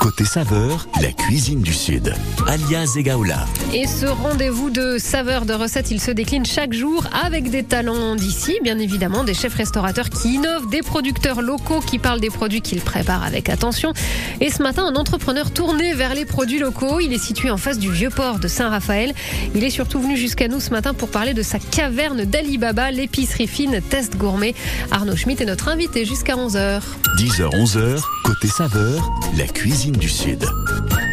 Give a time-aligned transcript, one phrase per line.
[0.00, 2.14] Côté saveur, la cuisine du Sud.
[2.48, 3.44] Alia Zegaoula.
[3.74, 8.16] Et ce rendez-vous de saveurs de recettes, il se décline chaque jour avec des talents
[8.16, 12.62] d'ici, bien évidemment, des chefs restaurateurs qui innovent, des producteurs locaux qui parlent des produits
[12.62, 13.92] qu'ils préparent avec attention.
[14.40, 17.00] Et ce matin, un entrepreneur tourné vers les produits locaux.
[17.00, 19.12] Il est situé en face du vieux port de Saint-Raphaël.
[19.54, 23.46] Il est surtout venu jusqu'à nous ce matin pour parler de sa caverne d'Alibaba, l'épicerie
[23.46, 24.54] fine test gourmet.
[24.90, 26.80] Arnaud Schmitt est notre invité jusqu'à 11h.
[27.18, 30.44] 10h, 11h, côté saveur, la cuisine du Sud.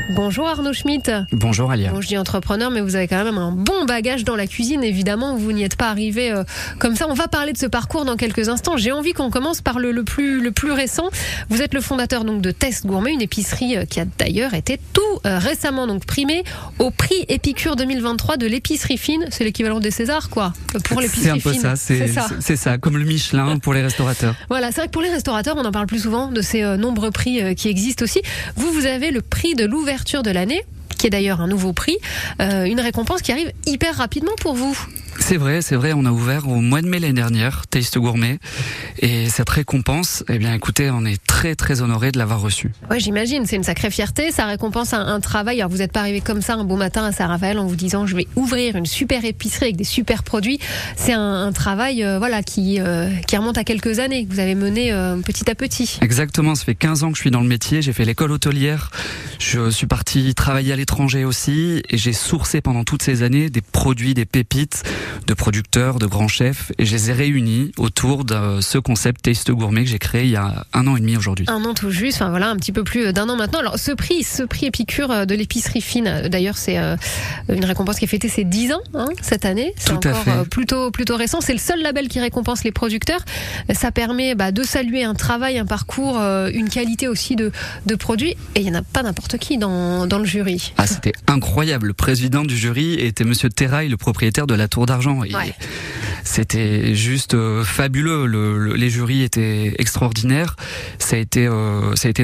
[0.09, 1.11] Bonjour Arnaud Schmitt.
[1.31, 1.91] Bonjour Alia.
[1.91, 4.83] Bon, je dis entrepreneur, mais vous avez quand même un bon bagage dans la cuisine.
[4.83, 6.43] Évidemment, vous n'y êtes pas arrivé euh,
[6.79, 7.05] comme ça.
[7.09, 8.77] On va parler de ce parcours dans quelques instants.
[8.77, 11.09] J'ai envie qu'on commence par le, le, plus, le plus récent.
[11.49, 14.79] Vous êtes le fondateur donc de Test Gourmet, une épicerie euh, qui a d'ailleurs été
[14.93, 16.43] tout euh, récemment donc primée
[16.79, 19.25] au prix Épicure 2023 de l'épicerie fine.
[19.29, 20.53] C'est l'équivalent des Césars, quoi,
[20.85, 21.51] pour l'épicerie fine.
[21.51, 21.75] C'est un peu ça.
[21.75, 22.27] C'est ça.
[22.39, 24.35] C'est ça, comme le Michelin pour les restaurateurs.
[24.49, 26.77] Voilà, c'est vrai que pour les restaurateurs, on en parle plus souvent de ces euh,
[26.77, 28.21] nombreux prix qui existent aussi.
[28.55, 29.90] Vous, vous avez le prix de l'ouverture
[30.23, 30.63] de l'année
[30.97, 31.97] qui est d'ailleurs un nouveau prix,
[32.41, 34.77] euh, une récompense qui arrive hyper rapidement pour vous.
[35.19, 35.93] C'est vrai, c'est vrai.
[35.93, 38.39] On a ouvert au mois de mai l'année dernière, Taste Gourmet,
[38.99, 42.71] et cette récompense, eh bien, écoutez, on est très très honoré de l'avoir reçue.
[42.89, 43.45] Ouais, j'imagine.
[43.45, 44.31] C'est une sacrée fierté.
[44.31, 45.61] Ça récompense un, un travail.
[45.61, 48.05] Alors, vous n'êtes pas arrivé comme ça un beau matin à Saint-Raphaël en vous disant
[48.05, 50.59] je vais ouvrir une super épicerie avec des super produits.
[50.95, 54.39] C'est un, un, travail, euh, voilà, qui euh, qui remonte à quelques années que vous
[54.39, 55.99] avez mené euh, petit à petit.
[56.01, 56.55] Exactement.
[56.55, 57.81] Ça fait 15 ans que je suis dans le métier.
[57.81, 58.91] J'ai fait l'école hôtelière.
[59.39, 63.61] Je suis parti travailler à l'étranger aussi, et j'ai sourcé pendant toutes ces années des
[63.61, 64.83] produits, des pépites
[65.27, 69.51] de producteurs, de grands chefs, et je les ai réunis autour de ce concept Taste
[69.51, 71.45] Gourmet que j'ai créé il y a un an et demi aujourd'hui.
[71.49, 73.59] Un an tout juste, enfin voilà, un petit peu plus d'un an maintenant.
[73.59, 76.95] Alors ce prix, ce prix Épicure de l'épicerie fine, d'ailleurs c'est euh,
[77.49, 79.73] une récompense qui a fêté ses 10 ans hein, cette année.
[79.77, 80.31] C'est Tout à encore fait.
[80.31, 81.41] euh, plutôt plutôt récent.
[81.41, 83.21] C'est le seul label qui récompense les producteurs.
[83.73, 87.51] Ça permet bah, de saluer un travail, un parcours, euh, une qualité aussi de,
[87.85, 88.35] de produits.
[88.55, 90.73] Et il n'y en a pas n'importe qui dans, dans le jury.
[90.77, 91.87] Ah, c'était incroyable.
[91.87, 95.23] Le président du jury était Monsieur Terrail, le propriétaire de la Tour d'Argent.
[95.23, 95.53] Et Ouais.
[96.23, 98.25] C'était juste euh, fabuleux.
[98.25, 100.55] Le- le- les jurys étaient extraordinaires.
[100.99, 102.23] Ça a été, euh, ça a été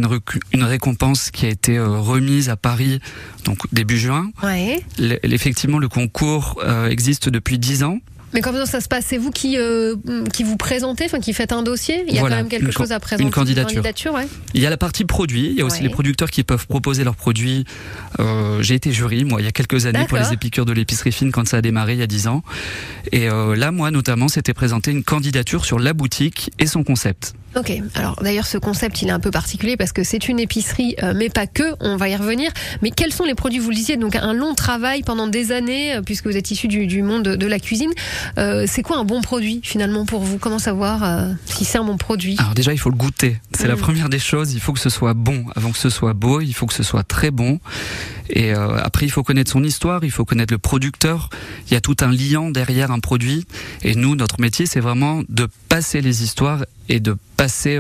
[0.53, 3.00] une, récompense qui a été euh, remise à Paris,
[3.45, 4.29] donc début juin.
[4.44, 4.83] Ouais.
[5.23, 8.00] Effectivement, le concours existe depuis dix ans.
[8.33, 9.05] Mais comment ça se passe?
[9.07, 9.95] C'est vous qui euh,
[10.33, 12.03] qui vous présentez, enfin qui faites un dossier?
[12.07, 13.23] Il y a Voilà, quand même quelque chose à présenter.
[13.23, 13.75] une candidature.
[13.77, 14.27] candidature ouais.
[14.53, 15.83] Il y a la partie produit, il y a aussi Ouais.
[15.88, 17.63] les producteurs qui peuvent proposer leurs produits.
[18.19, 21.11] Euh, J'ai été jury, moi, il y a quelques années pour les épicures de l'épicerie
[21.11, 22.43] fine quand ça a démarré il y a 10 ans.
[23.11, 27.33] Et euh, là, moi, notamment, c'était présenté une candidature sur la boutique et son concept.
[27.55, 27.71] Ok.
[27.95, 31.13] Alors d'ailleurs, ce concept, il est un peu particulier parce que c'est une épicerie, euh,
[31.15, 31.63] mais pas que.
[31.79, 32.51] On va y revenir.
[32.83, 33.57] Mais quels sont les produits?
[33.59, 36.67] Vous le disiez, donc un long travail pendant des années, euh, puisque vous êtes issu
[36.67, 37.91] du, du monde de, de la cuisine.
[38.38, 40.38] Euh, c'est quoi un bon produit finalement pour vous?
[40.38, 42.35] Comment savoir euh, si c'est un bon produit?
[42.39, 43.39] Alors déjà, il faut le goûter.
[43.55, 43.79] C'est la Mm.
[43.79, 44.53] première des choses.
[44.53, 45.45] Il faut que ce soit bon.
[45.55, 47.59] Avant que ce soit beau, il faut que ce soit très bon.
[48.29, 51.29] Et euh, après, il faut connaître son histoire, il faut connaître le producteur.
[51.67, 53.45] Il y a tout un liant derrière un produit.
[53.83, 57.77] Et nous, notre métier, c'est vraiment de passer les histoires et de passer,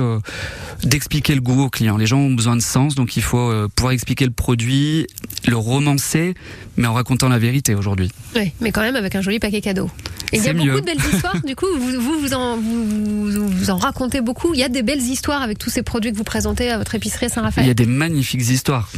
[0.83, 1.97] d'expliquer le goût au client.
[1.97, 5.07] Les gens ont besoin de sens, donc il faut euh, pouvoir expliquer le produit,
[5.47, 6.33] le romancer,
[6.77, 8.11] mais en racontant la vérité aujourd'hui.
[8.35, 9.89] Oui, mais quand même avec un joli paquet cadeau.
[10.33, 11.41] Et il y a beaucoup de belles histoires.
[11.45, 14.53] du coup, vous vous, vous, en, vous, vous- en racontez beaucoup.
[14.53, 16.95] Il y a des belles histoires avec tous ces produits que vous présentez à votre
[16.95, 17.69] épicerie à Il y Saint-Raphaël.
[17.69, 18.89] a des magnifiques histoires.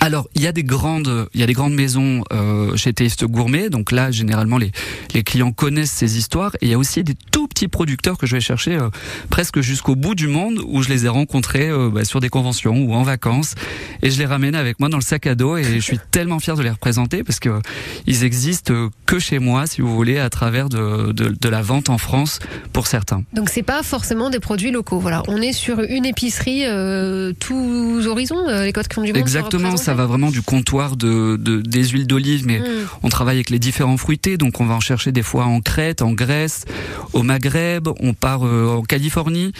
[0.00, 3.24] Alors, il y a des grandes, il y a des grandes maisons euh, chez Taste
[3.24, 3.70] Gourmet.
[3.70, 4.72] Donc là, généralement, les,
[5.14, 6.54] les clients connaissent ces histoires.
[6.60, 8.88] Et il y a aussi des tout petits producteurs que je vais chercher euh,
[9.30, 12.76] presque jusqu'au bout du monde, où je les ai rencontrés euh, bah, sur des conventions
[12.76, 13.54] ou en vacances.
[14.02, 15.56] Et je les ramène avec moi dans le sac à dos.
[15.56, 17.60] Et je suis tellement fier de les représenter parce que euh,
[18.06, 21.62] ils existent euh, que chez moi, si vous voulez, à travers de, de, de la
[21.62, 22.38] vente en France
[22.72, 23.24] pour certains.
[23.32, 24.98] Donc c'est pas forcément des produits locaux.
[24.98, 29.28] Voilà, on est sur une épicerie euh, tous horizons, euh, les côtes crème du monde.
[29.28, 32.64] sont Ça va vraiment du comptoir de, de des huiles d'olive, mais Mm.
[33.02, 36.00] On travaille avec les différents fruités, donc on va en chercher des fois en Crète,
[36.02, 36.64] en Grèce,
[37.12, 39.52] au Maghreb, on part euh, en Californie.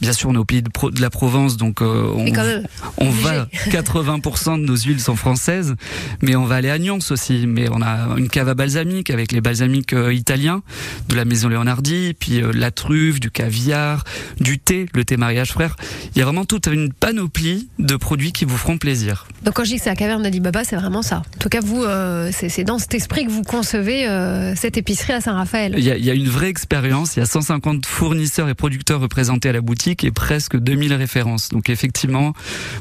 [0.00, 2.66] Bien sûr, on est au pays de, Pro- de la Provence, donc euh, on, même,
[2.98, 5.74] on va 80% de nos huiles sont françaises,
[6.22, 7.46] mais on va aller à Nyons aussi.
[7.46, 10.62] Mais on a une cave à balsamique avec les balsamiques euh, italiens
[11.08, 14.04] de la maison Leonardi, puis euh, la truffe, du caviar,
[14.40, 15.76] du thé, le thé mariage frère.
[16.14, 19.26] Il y a vraiment toute une panoplie de produits qui vous feront plaisir.
[19.46, 21.18] Donc quand je dis que c'est la caverne d'Ali Baba, c'est vraiment ça.
[21.18, 25.12] En tout cas, vous, euh, c'est dans cet esprit que vous concevez euh, cette épicerie
[25.12, 25.76] à Saint-Raphaël.
[25.78, 27.14] Il y, a, il y a une vraie expérience.
[27.14, 31.50] Il y a 150 fournisseurs et producteurs représentés à la boutique et presque 2000 références.
[31.50, 32.32] Donc effectivement,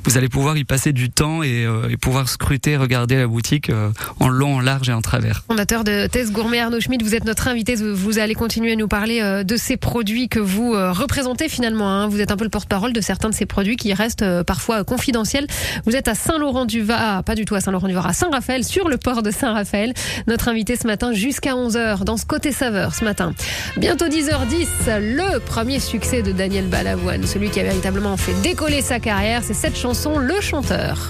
[0.05, 3.71] vous allez pouvoir y passer du temps et, euh, et pouvoir scruter, regarder la boutique
[4.19, 5.43] en long, en large et en travers.
[5.47, 7.75] Fondateur de Thèse Gourmet Arnaud Schmidt, vous êtes notre invité.
[7.75, 11.91] Vous allez continuer à nous parler de ces produits que vous représentez finalement.
[11.91, 12.07] Hein.
[12.07, 15.45] Vous êtes un peu le porte-parole de certains de ces produits qui restent parfois confidentiels.
[15.85, 16.15] Vous êtes à
[16.45, 19.93] Saint-Laurent-du-Var, pas du tout à Saint-Laurent-du-Var, à Saint-Raphaël, sur le port de Saint-Raphaël.
[20.27, 23.33] Notre invité ce matin jusqu'à 11h dans ce côté saveur ce matin.
[23.77, 28.99] Bientôt 10h10, le premier succès de Daniel Balavoine, celui qui a véritablement fait décoller sa
[28.99, 31.09] carrière, c'est cette chanson Le Chanteur.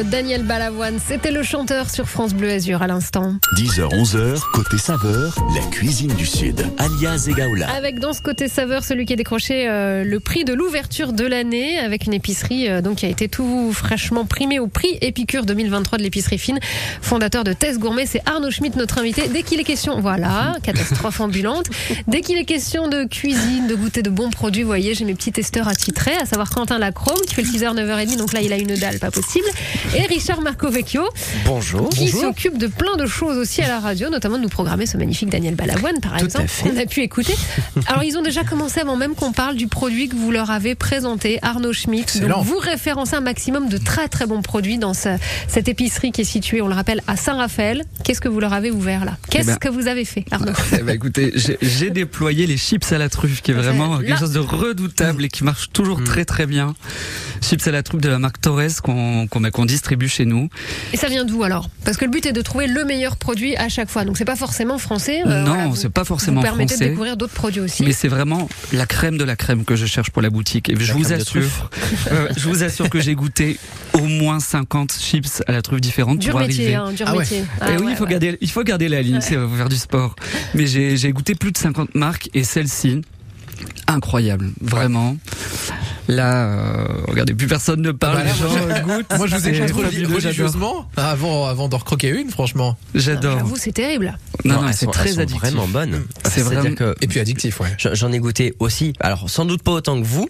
[0.00, 3.34] Daniel Balavoine, c'était le chanteur sur France Bleu Azur à l'instant.
[3.58, 6.64] 10h-11h, côté saveur, la cuisine du Sud.
[6.78, 7.68] Alia Zegaoula.
[7.70, 11.26] Avec dans ce côté saveur celui qui a décroché euh, le prix de l'ouverture de
[11.26, 15.44] l'année avec une épicerie euh, donc qui a été tout fraîchement primée au prix Épicure
[15.44, 16.58] 2023 de l'épicerie fine.
[17.02, 19.28] Fondateur de Test Gourmet, c'est Arnaud Schmitt notre invité.
[19.28, 21.66] Dès qu'il est question, voilà, catastrophe ambulante.
[22.08, 25.14] Dès qu'il est question de cuisine, de goûter de bons produits, vous voyez, j'ai mes
[25.14, 28.52] petits testeurs attitrés, à savoir Quentin Lacrome qui fait le 6h 9h30 donc là il
[28.52, 29.46] a une dalle pas possible.
[29.94, 31.02] Et Richard Marcovecchio,
[31.44, 31.88] Bonjour.
[31.90, 34.96] qui s'occupe de plein de choses aussi à la radio, notamment de nous programmer ce
[34.96, 37.34] magnifique Daniel Balavoine, par Tout exemple, qu'on a pu écouter.
[37.88, 40.74] Alors, ils ont déjà commencé avant même qu'on parle du produit que vous leur avez
[40.74, 42.04] présenté, Arnaud Schmitt.
[42.16, 42.38] Excellent.
[42.38, 46.22] Donc, vous référencez un maximum de très très bons produits dans ce- cette épicerie qui
[46.22, 47.84] est située, on le rappelle, à Saint-Raphaël.
[48.04, 49.18] Qu'est-ce que vous leur avez ouvert là?
[49.30, 50.52] Qu'est-ce ben- que vous avez fait, Arnaud?
[50.72, 54.18] Eh ben, écoutez, j'ai- déployé les chips à la truffe, qui est vraiment Là- quelque
[54.20, 56.74] chose de redoutable et qui marche toujours très très bien.
[57.42, 60.48] Chips à la truffe de la marque Torres qu'on qu'on qu'on distribue chez nous.
[60.92, 61.68] Et ça vient d'où alors?
[61.84, 64.04] Parce que le but est de trouver le meilleur produit à chaque fois.
[64.04, 65.22] Donc c'est pas forcément français.
[65.26, 66.88] euh, non, voilà, c'est pas forcément Vous permettez de français.
[66.90, 67.82] découvrir d'autres produits aussi.
[67.82, 70.68] Mais c'est vraiment la crème de la crème que je cherche pour la boutique.
[70.68, 71.70] Et je vous de assure,
[72.12, 73.58] euh, je vous assure que j'ai goûté
[73.94, 76.90] au moins 50 chips à la truffe différentes dur pour métier, arriver.
[76.90, 77.20] hein, dur Ah ouais.
[77.20, 77.38] métier.
[77.38, 78.10] Et Ah oui, ouais, il faut ouais.
[78.10, 80.14] garder, il faut garder la ligne, c'est euh, faire du sport.
[80.54, 83.00] Mais j'ai j'ai goûté plus de 50 marques et celle-ci,
[83.86, 85.16] incroyable, vraiment.
[86.08, 89.16] Là, euh, regardez, plus personne ne parle, Bah là, les moi, gens goûtent.
[89.18, 89.76] Moi, je vous ai j'adore.
[90.14, 92.76] religieusement avant, avant d'en croquer une, franchement.
[92.94, 93.38] J'adore.
[93.38, 94.18] J'avoue, c'est terrible.
[94.44, 95.40] Non, non, c'est très elles sont addictif.
[95.42, 96.02] vraiment bonnes.
[96.28, 97.68] C'est vraiment- que Et puis addictif, ouais.
[97.78, 98.92] J'en ai goûté aussi.
[99.00, 100.28] Alors sans doute pas autant que vous,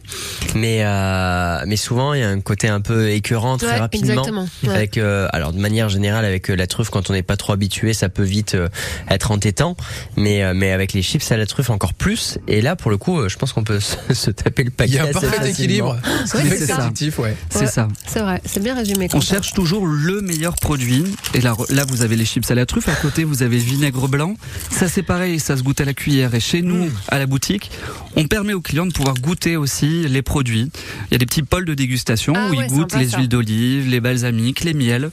[0.55, 4.11] mais euh, mais souvent il y a un côté un peu écœurant très Ouais, rapidement.
[4.13, 4.49] exactement.
[4.65, 4.75] Ouais.
[4.75, 7.53] Avec euh, alors de manière générale avec euh, la truffe quand on n'est pas trop
[7.53, 8.69] habitué, ça peut vite euh,
[9.09, 9.77] être entêtant.
[10.17, 12.39] Mais euh, mais avec les chips à la truffe encore plus.
[12.49, 14.75] Et là pour le coup, euh, je pense qu'on peut se, se taper le Il
[14.75, 14.93] paquet.
[14.93, 15.53] y a un assez parfait facilement.
[15.65, 15.97] Équilibre.
[16.27, 16.91] C'est ça.
[17.19, 17.37] ouais.
[17.51, 17.67] C'est Ouais.
[17.67, 17.89] ça.
[18.07, 19.09] C'est vrai, c'est bien résumé.
[19.15, 21.05] On cherche toujours le meilleur produit.
[21.35, 22.89] Et là, là, vous avez les chips à la truffe.
[22.89, 24.35] À côté, vous avez le vinaigre blanc.
[24.71, 25.41] Ça, c'est pareil.
[25.41, 26.35] Ça se goûte à la cuillère.
[26.35, 27.71] Et chez nous, à la boutique,
[28.17, 30.71] on permet aux clients de pouvoir goûter aussi les produits.
[31.11, 33.19] Il y a des petits pôles de dégustation Ah où ouais, ils goûtent les ça.
[33.19, 35.11] huiles d'olive, les balsamiques, les miels.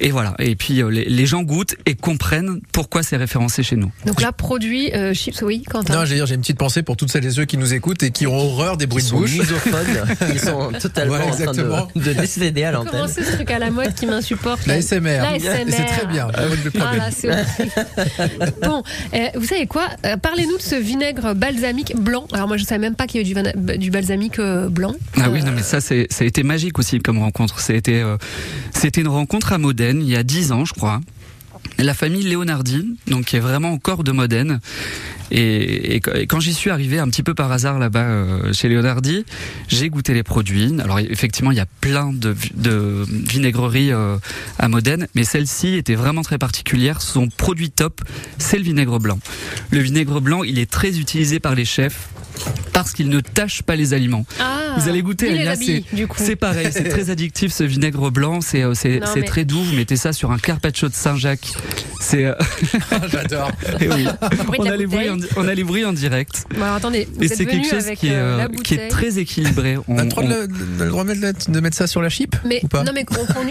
[0.00, 0.34] Et voilà.
[0.38, 3.90] Et puis, euh, les, les gens goûtent et comprennent pourquoi c'est référencé chez nous.
[4.04, 5.94] Donc là, produit euh, chips, oui, Quentin.
[5.94, 8.02] Non, j'ai dire, j'ai une petite pensée pour toutes celles et ceux qui nous écoutent
[8.02, 9.36] et qui ont horreur des bruits de bouche.
[10.32, 12.92] ils sont totalement Voilà, en train de, de décéder à l'antenne.
[12.92, 15.22] Comment c'est ce truc à la mode qui m'insupporte La SMR.
[15.22, 15.64] La SMR.
[15.68, 16.28] C'est très bien.
[16.34, 16.42] Ah
[16.74, 16.96] promets.
[16.98, 18.52] là, c'est horrible.
[18.62, 18.82] Bon,
[19.14, 22.26] euh, vous savez quoi Euh, Parlez-nous de ce vinaigre balsamique blanc.
[22.32, 24.94] Alors moi, je savais même pas qu'il y avait du, du balsamique euh, blanc.
[25.20, 27.60] Ah oui, non, mais ça, c'est, ça a été magique aussi comme rencontre.
[27.60, 28.16] C'était, euh,
[28.74, 29.58] c'était une rencontre à
[29.92, 31.00] Il y a dix ans, je crois.
[31.78, 34.60] La famille Leonardi, donc qui est vraiment au corps de Modène.
[35.30, 38.52] Et, et qu- et quand j'y suis arrivé un petit peu par hasard là-bas euh,
[38.52, 39.24] chez Leonardi,
[39.68, 40.74] j'ai goûté les produits.
[40.80, 44.16] Alors effectivement, il y a plein de, de vinaigreries euh,
[44.58, 47.02] à Modène, mais celle-ci était vraiment très particulière.
[47.02, 48.00] Son produit top,
[48.38, 49.18] c'est le vinaigre blanc.
[49.70, 52.08] Le vinaigre blanc, il est très utilisé par les chefs
[52.74, 54.26] parce qu'il ne tâche pas les aliments.
[54.38, 55.54] Ah, Vous allez goûter, Alia.
[56.16, 58.74] C'est pareil, c'est très addictif ce vinaigre blanc, c'est euh,
[59.16, 61.48] mais- très doux, vous mettez ça sur un carpaccio de Saint-Jacques.
[61.98, 62.34] C'est euh,
[63.10, 63.50] J'adore.
[63.80, 64.06] eh oui.
[64.58, 65.08] on, a les bouteille.
[65.16, 66.44] En, on a les bruits en direct.
[66.54, 68.46] Bon, alors, attendez, vous Et êtes c'est venu quelque chose avec qui est, euh, euh,
[68.62, 68.88] qui est bouteille.
[68.90, 69.76] très équilibré.
[69.88, 71.86] On a le droit de, on- le- de- le droit de mettre, de mettre ça
[71.86, 73.04] sur la chip Mais ou pas non, mais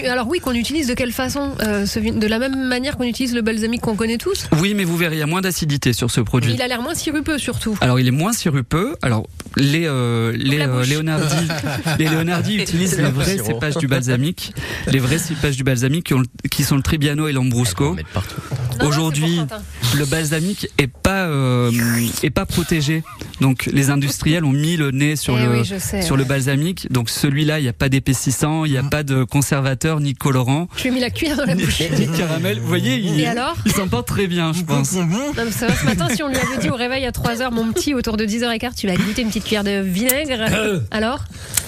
[0.07, 3.33] alors oui, qu'on utilise de quelle façon euh, ce De la même manière qu'on utilise
[3.33, 4.47] le balsamique qu'on connaît tous.
[4.59, 6.53] Oui, mais vous verrez, il y a moins d'acidité sur ce produit.
[6.53, 7.77] Il a l'air moins sirupeux surtout.
[7.81, 8.95] Alors il est moins sirupeux.
[9.01, 10.83] Alors les euh, les euh.
[10.85, 11.47] Leonardi,
[11.99, 14.53] les Leonardi utilisent les vrais cépages du balsamique,
[14.87, 17.95] les vrais cépages du balsamique qui, ont- qui sont le Trebbiano et On l'Ambrusco.
[18.85, 19.41] Non, Aujourd'hui,
[19.97, 21.71] le balsamique est pas euh,
[22.23, 23.03] est pas protégé.
[23.41, 26.01] Donc les industriels ont mis le nez sur Eh le oui, je sais.
[26.01, 26.91] sur le balsamique.
[26.91, 30.17] Donc celui-là, il n'y a pas d'épaississant, il n'y a pas de conservateur ni de
[30.17, 31.81] colorant, Je lui ai mis la cuillère dans la bouche.
[31.99, 32.59] ni de caramel.
[32.59, 34.93] Vous voyez, il, Et alors il s'en porte très bien, je pense.
[34.93, 37.51] Non, mais ça va, ce matin, si on lui avait dit au réveil à 3h,
[37.51, 40.45] mon petit, autour de 10h15, tu vas goûter une petite cuillère de vinaigre.
[40.91, 41.23] Alors?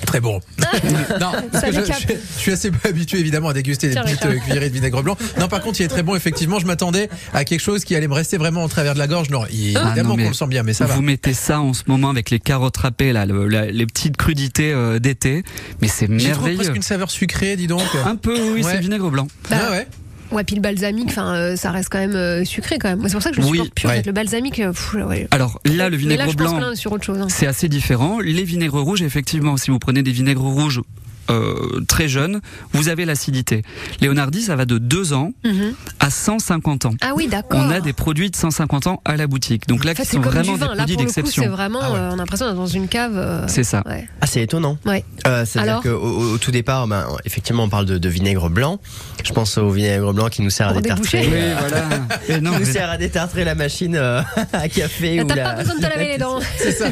[0.07, 0.39] Très bon.
[1.19, 1.97] non, parce que je, décape.
[2.07, 4.73] je- je suis assez peu habitué évidemment à déguster des Tiens, petites euh, cuillerées de
[4.73, 5.17] vinaigre blanc.
[5.39, 6.15] Non, par contre, il est très bon.
[6.15, 9.07] Effectivement, je m'attendais à quelque chose qui allait me rester vraiment au travers de la
[9.07, 9.29] gorge.
[9.29, 10.95] Non, il- Ah, évidemment qu'on le sent bien, mais ça va.
[10.95, 14.15] Vous mettez ça en ce moment avec les carottes râpées, là, le- la- les petites
[14.17, 15.43] crudités euh, d'été,
[15.81, 16.55] mais c'est J'ai merveilleux.
[16.57, 17.81] presque une saveur sucrée, dis donc.
[18.05, 18.71] Un peu, oui, Ouais.
[18.71, 19.27] c'est vinaigre blanc.
[19.51, 19.87] Ah ouais.
[20.31, 23.01] Ouais, puis le balsamique, enfin, euh, ça reste quand même euh, sucré quand même.
[23.07, 24.05] C'est pour ça que je me Oui, en fait.
[24.05, 25.27] Le balsamique, euh, pff, ouais.
[25.31, 27.27] Alors là, le vinaigre là, blanc, hein.
[27.29, 28.19] c'est assez différent.
[28.19, 30.81] Les vinaigres rouges, effectivement, si vous prenez des vinaigres rouges
[31.29, 32.41] euh, très jeunes,
[32.73, 33.63] vous avez l'acidité.
[34.01, 35.73] Léonardi, ça va de 2 ans Mhm.
[35.99, 36.93] à 150 ans.
[37.01, 37.59] Ah oui, d'accord.
[37.63, 39.67] On a des produits de 150 ans à la boutique.
[39.67, 41.49] Donc là, En fait, qui c'est sont comme vraiment du des produits coup, c'est d'exception.
[41.51, 41.97] vraiment, Ah ouais.
[41.99, 43.13] euh, on a l'impression d'être dans une cave.
[43.15, 43.83] euh, C'est ça.
[43.85, 44.07] ouais.
[44.21, 44.77] Ah, c'est étonnant.
[44.85, 45.03] Ouais.
[45.27, 48.79] Euh, C'est-à-dire Alors qu'au au, tout départ, ben, effectivement, on parle de, de vinaigre blanc.
[49.23, 51.21] Je pense au vinaigre blanc qui nous sert à détartrer.
[51.21, 51.85] Oui, voilà.
[52.29, 54.21] Et non, qui nous sert à détartrer la machine euh,
[54.53, 55.21] à café.
[55.21, 56.39] ou T'as la- pas besoin de te laver les dents.
[56.57, 56.87] C'est ça.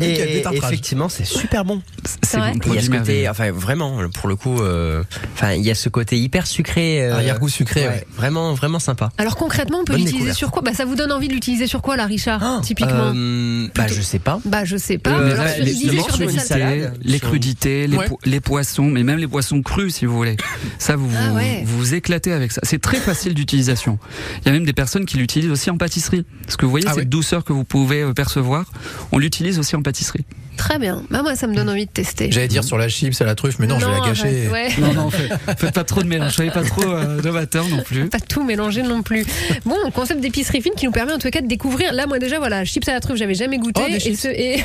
[0.00, 1.80] Et effectivement, c'est super bon.
[2.22, 3.30] c'est vrai bon Il y a produit ce côté, merveilleux.
[3.30, 5.02] enfin, vraiment pour le coup, euh,
[5.34, 7.04] enfin, il y a ce côté hyper sucré.
[7.04, 8.04] euh, Arrière-goût sucré, ouais.
[8.16, 9.10] Vraiment, vraiment sympa.
[9.18, 10.62] Alors concrètement, on peut l'utiliser sur quoi?
[10.62, 13.12] Bah ça vous donne envie de l'utiliser sur quoi, là, Richard Typiquement?
[13.14, 14.40] Euh, bah, je sais pas.
[14.44, 15.10] Bah je sais pas.
[15.10, 16.98] Euh, alors, sur- les- les sur des salades.
[17.20, 18.08] crudités, les, Ouais.
[18.08, 20.36] po- les poissons, mais même les poissons crus si vous voulez.
[20.78, 21.62] Ça, vous Ah ouais.
[21.64, 22.60] vous, vous éclatez avec ça.
[22.64, 23.98] C'est très facile d'utilisation.
[24.42, 26.24] Il y a même des personnes qui l'utilisent aussi en pâtisserie.
[26.44, 27.04] Parce que vous voyez Ah cette ouais.
[27.04, 28.64] douceur que vous pouvez percevoir,
[29.12, 30.24] on l'utilise aussi en pâtisserie.
[30.60, 31.02] Très bien.
[31.10, 32.30] Bah moi, ça me donne envie de tester.
[32.30, 34.48] J'allais dire sur la chips à la truffe, mais non, je vais la gâcher.
[34.52, 34.68] ouais.
[34.78, 38.10] Non, non, faites, faites pas trop de mélange, soyez pas trop euh, novateur non plus.
[38.10, 39.24] Pas tout mélanger non plus.
[39.64, 41.94] Bon, concept d'épicerie fine qui nous permet en tout cas de découvrir.
[41.94, 43.80] Là, moi déjà, voilà, chips à la truffe, j'avais jamais goûté.
[43.82, 44.62] Oh, et, ce, et,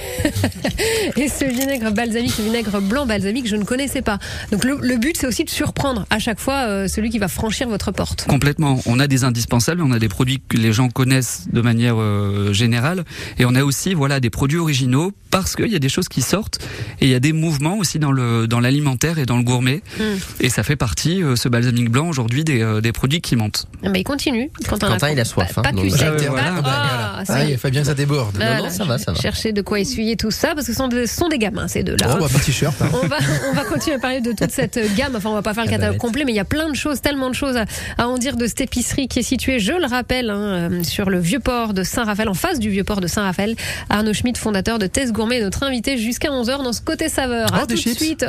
[1.15, 4.19] et ce vinaigre balsamique, ce vinaigre blanc balsamique, je ne connaissais pas.
[4.51, 7.29] Donc le, le but, c'est aussi de surprendre à chaque fois euh, celui qui va
[7.29, 8.25] franchir votre porte.
[8.27, 8.81] Complètement.
[8.85, 12.51] On a des indispensables, on a des produits que les gens connaissent de manière euh,
[12.51, 13.05] générale,
[13.39, 16.21] et on a aussi voilà des produits originaux parce qu'il y a des choses qui
[16.21, 16.59] sortent
[17.01, 19.81] et il y a des mouvements aussi dans le dans l'alimentaire et dans le gourmet,
[19.99, 20.03] Mm.
[20.41, 23.65] et ça fait partie euh, ce balsamique blanc aujourd'hui des, euh, des produits qui montent.
[23.83, 24.49] Ah bah, il continue.
[24.67, 26.01] Quentin, Quentin, il a soif, Pas, hein, pas donc- sec.
[26.05, 26.53] Ah ouais, Pas- voilà.
[26.57, 27.83] Ah, bah, Ah, voilà.
[27.83, 28.35] ça déborde.
[28.35, 28.59] Voilà.
[28.59, 29.19] non, ça va, ça va.
[29.19, 31.83] Chercher de quoi essuyer tout ça parce que ce sont des, sont des gamins ces
[31.83, 32.17] deux-là.
[32.19, 32.75] Oh, bah, t-shirt.
[32.81, 32.89] hein.
[33.03, 33.17] On va,
[33.51, 35.15] on va continuer à parler de toute cette gamme.
[35.15, 36.69] Enfin, on va pas faire le Ah bah, catalogue complet, mais il y a plein
[36.69, 37.65] de choses, tellement de choses à,
[37.97, 41.09] à en dire de cette épicerie qui est située, je le rappelle, hein, euh, sur
[41.09, 43.55] le vieux port de Saint-Raphaël, en face du vieux port de Saint-Raphaël.
[43.89, 47.47] Arnaud Schmitt, fondateur de Test Gourmet, notre invité jusqu'à 11h dans ce côté saveur.
[47.51, 48.25] Oh, à tout de suite.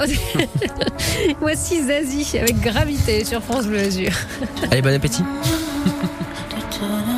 [1.41, 4.13] Voici Zazie avec gravité sur France Bleu Azur.
[4.71, 5.23] Allez, bon appétit.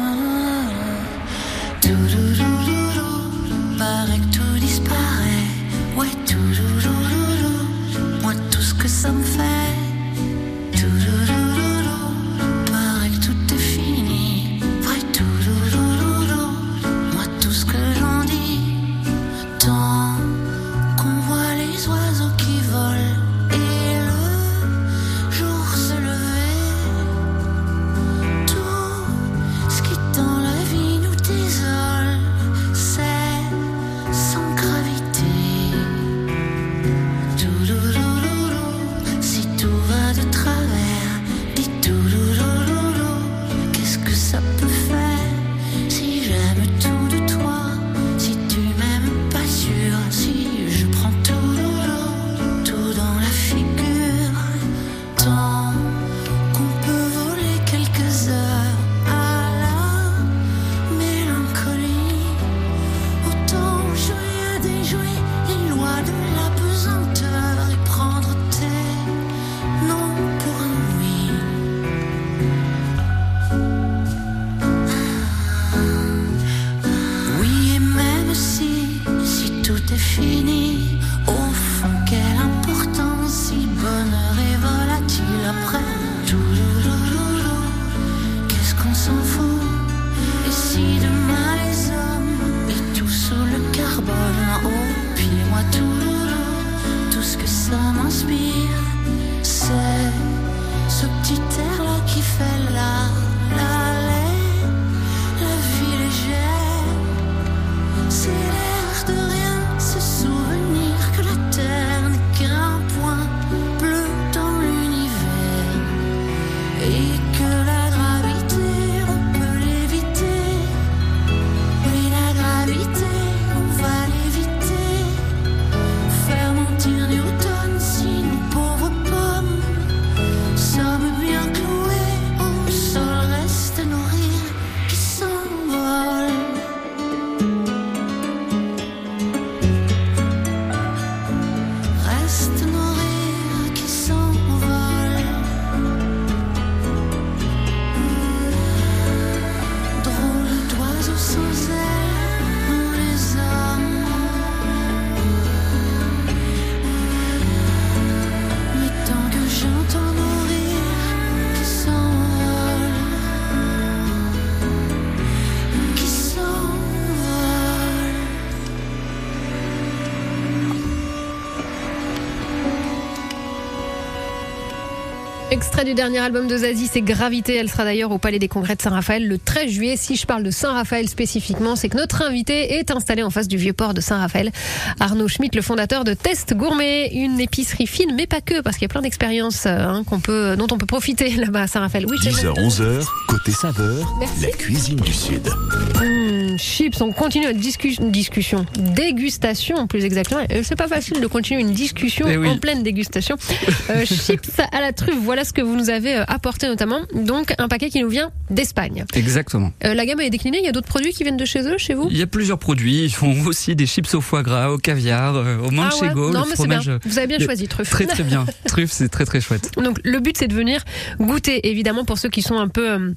[175.89, 177.55] du dernier album de Zazie, c'est Gravité.
[177.55, 179.97] Elle sera d'ailleurs au Palais des Congrès de Saint-Raphaël le 13 juillet.
[179.97, 183.57] Si je parle de Saint-Raphaël spécifiquement, c'est que notre invité est installé en face du
[183.57, 184.53] vieux port de Saint-Raphaël.
[185.01, 188.83] Arnaud Schmitt, le fondateur de Test Gourmet, une épicerie fine, mais pas que, parce qu'il
[188.83, 192.05] y a plein d'expériences euh, hein, qu'on peut, dont on peut profiter là-bas à Saint-Raphaël.
[192.07, 192.69] Oui, c'est 10h, bon.
[192.69, 194.43] 11h, côté saveur, Merci.
[194.43, 195.49] la cuisine du Sud.
[195.49, 196.28] Mmh,
[196.59, 197.01] chips.
[197.01, 200.41] On continue notre discu- discussion, dégustation plus exactement.
[200.53, 202.49] Euh, C'est pas facile de continuer une discussion Eh oui.
[202.49, 203.37] en pleine dégustation.
[203.91, 207.01] Euh, chips à la truffe, voilà ce que vous nous avez euh, apporté notamment.
[207.15, 209.05] Donc un paquet qui nous vient d'Espagne.
[209.15, 209.73] Exactement.
[209.85, 210.59] Euh, la gamme est déclinée.
[210.59, 212.09] Il y a d'autres produits qui viennent de chez eux, chez vous?
[212.11, 213.05] Il y a plusieurs produits.
[213.05, 216.47] Ils font aussi des chips au foie gras, au caviar, au manchego, Ah Non, le
[216.47, 216.55] bien.
[216.55, 216.89] fromage.
[216.89, 217.89] euh, Vous avez bien choisi truffe.
[217.89, 218.45] Très très bien.
[218.67, 219.71] Truffe, c'est très très chouette.
[219.83, 220.85] Donc le but c'est de venir
[221.19, 223.15] goûter évidemment pour ceux qui sont un peu euh,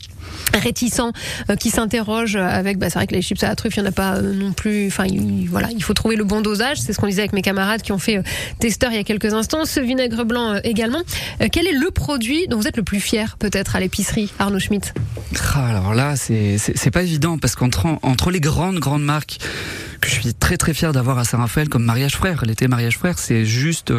[0.54, 1.12] réticents,
[1.60, 3.86] qui s'interrogent avec bah c'est vrai que les chips à la truffe il y en
[3.86, 6.94] a pas euh, non plus enfin il, voilà, il faut trouver le bon dosage, c'est
[6.94, 8.24] ce qu'on disait avec mes camarades qui ont fait euh,
[8.60, 11.02] testeur il y a quelques instants, ce vinaigre blanc euh, également.
[11.52, 14.94] Quel est le produit dont vous êtes le plus fier peut-être à l'épicerie Arnaud Schmitt?
[15.56, 19.38] Ah, alors là, c'est pas évident parce qu'entre entre les grandes grandes marques
[20.02, 23.20] que je suis très très fier d'avoir à Saint-Raphaël comme Mariage Frère, l'été Mariage Frère,
[23.20, 23.94] c'est juste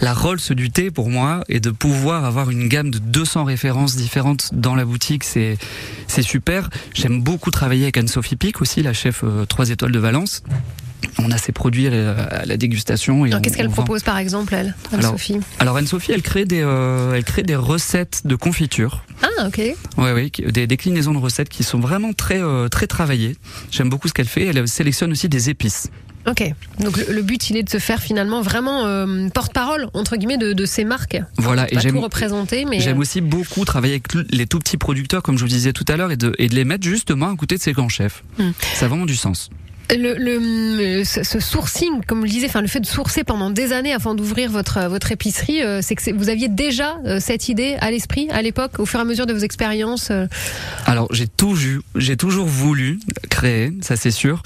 [0.00, 3.96] la Rolls du thé pour moi et de pouvoir avoir une gamme de 200 références
[3.96, 5.58] différentes dans la boutique, c'est
[6.22, 6.68] super.
[6.94, 10.42] J'aime beaucoup travailler avec Anne-Sophie Aussi, la chef 3 étoiles de Valence.
[11.18, 13.24] On a ses produits à la, à la dégustation.
[13.26, 17.24] et qu'est-ce qu'elle propose par exemple elle Anne-Sophie Alors Anne-Sophie, elle crée des, euh, elle
[17.24, 19.02] crée des recettes de confiture.
[19.22, 19.60] Ah OK.
[19.98, 23.36] Oui, qui- des déclinaisons de recettes qui sont vraiment très, euh, très travaillées.
[23.70, 24.46] J'aime beaucoup ce qu'elle fait.
[24.46, 25.90] Elle sélectionne aussi des épices.
[26.26, 26.42] OK.
[26.80, 30.38] Donc le, le but il est de se faire finalement vraiment euh, porte-parole entre guillemets
[30.38, 31.18] de, de ces marques.
[31.38, 31.98] Voilà, et j'aime.
[31.98, 35.48] représenter mais J'aime euh, aussi beaucoup travailler avec les tout petits producteurs, comme je vous
[35.48, 37.72] disais tout à l'heure, et de, et de les mettre justement à côté de ces
[37.72, 38.24] grands chefs.
[38.38, 38.50] Hmm.
[38.74, 39.50] Ça a vraiment du sens.
[39.94, 43.72] Le, le, ce sourcing, comme je le disais, enfin le fait de sourcer pendant des
[43.72, 47.76] années avant d'ouvrir votre votre épicerie, euh, c'est que vous aviez déjà euh, cette idée
[47.80, 50.08] à l'esprit à l'époque, au fur et à mesure de vos expériences.
[50.10, 50.26] euh,
[50.86, 52.98] Alors j'ai toujours, j'ai toujours voulu
[53.30, 54.42] créer, ça c'est sûr,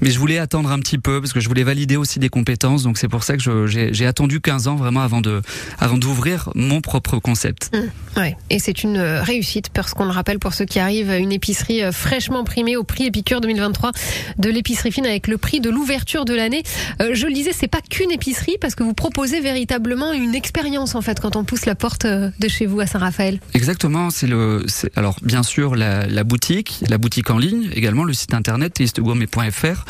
[0.00, 2.82] mais je voulais attendre un petit peu parce que je voulais valider aussi des compétences.
[2.82, 5.40] Donc c'est pour ça que j'ai attendu 15 ans vraiment avant de,
[5.78, 7.70] avant d'ouvrir mon propre concept.
[8.16, 8.36] Ouais.
[8.50, 11.82] Et c'est une euh, réussite parce qu'on le rappelle pour ceux qui arrivent, une épicerie
[11.84, 13.92] euh, fraîchement primée au prix Épicure 2023
[14.38, 16.62] de l'épicerie fine avec le prix de l'ouverture de l'année.
[17.02, 20.94] Euh, je le disais, c'est pas qu'une épicerie parce que vous proposez véritablement une expérience
[20.94, 23.40] en fait quand on pousse la porte euh, de chez vous à Saint-Raphaël.
[23.54, 28.04] Exactement, c'est le, c'est- alors bien sûr la, la boutique, la boutique en ligne, également
[28.04, 29.84] le site internet tastegourmet.fr,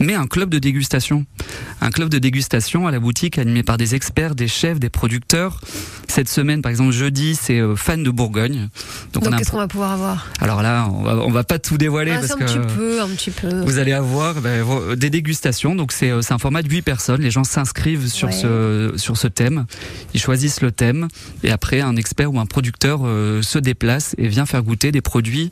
[0.00, 1.24] mais un club de dégustation,
[1.80, 5.60] un club de dégustation à la boutique animé par des experts, des chefs, des producteurs.
[6.08, 8.68] Cette semaine, par exemple, jeudi, c'est euh, fan de Bourgogne.
[9.12, 10.26] Donc, Donc on a un qu'est-ce qu'on va pouvoir avoir?
[10.40, 13.00] Alors là, on va, on va pas tout dévoiler Ah, parce un que petit peu,
[13.00, 13.48] un petit peu.
[13.62, 14.64] vous allez avoir ben,
[14.96, 15.74] des dégustations.
[15.74, 17.20] Donc c'est euh, un format de 8 personnes.
[17.20, 18.34] Les gens s'inscrivent sur Ouais.
[18.34, 19.66] ce sur ce thème.
[20.14, 21.08] Ils choisissent le thème
[21.42, 25.00] et après un expert ou un producteur euh, se déplace et vient faire goûter des
[25.00, 25.50] produits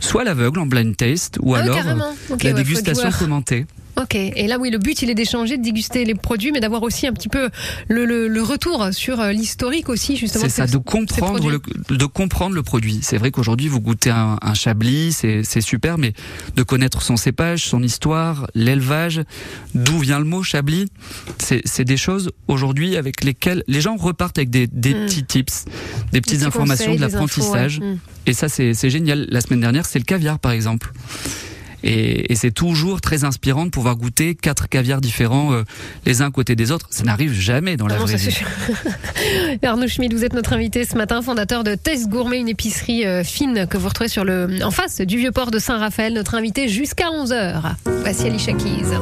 [0.00, 1.94] soit à l'aveugle en blind taste ou Ah alors euh,
[2.30, 3.66] la ouais, dégustation commentée.
[4.00, 4.14] Ok.
[4.16, 7.06] Et là, oui, le but, il est d'échanger, de déguster les produits, mais d'avoir aussi
[7.06, 7.50] un petit peu
[7.88, 10.44] le, le, le retour sur euh, l'historique aussi, justement.
[10.44, 11.60] C'est ça, de comprendre le,
[11.96, 12.98] de comprendre le produit.
[13.02, 16.12] C'est vrai qu'aujourd'hui, vous goûtez un, un chablis, c'est super, mais
[16.56, 19.22] de connaître son cépage, son histoire, l'élevage,
[19.74, 20.86] d'où vient le mot chablis,
[21.38, 25.06] c'est des choses aujourd'hui avec lesquelles les gens repartent avec des, des Mm.
[25.06, 25.64] petits tips,
[26.12, 27.78] des petites informations, conseils, de l'apprentissage.
[27.80, 27.86] ouais.
[27.94, 27.98] Mm.
[28.26, 29.26] Et ça, c'est génial.
[29.30, 30.92] La semaine dernière, c'est le caviar, par exemple.
[31.86, 35.64] Et, et c'est toujours très inspirant de pouvoir goûter quatre caviars différents euh,
[36.06, 36.86] les uns à côté des autres.
[36.90, 38.38] Ça n'arrive jamais dans la Ah non, vraie vie.
[39.62, 43.22] Arnaud Schmid, vous êtes notre invité ce matin, fondateur de Taste Gourmet, une épicerie euh,
[43.22, 46.14] fine que vous retrouvez sur le, en face du vieux port de Saint-Raphaël.
[46.14, 47.74] Notre invité jusqu'à 11h.
[48.02, 48.96] Voici Alicia Keys.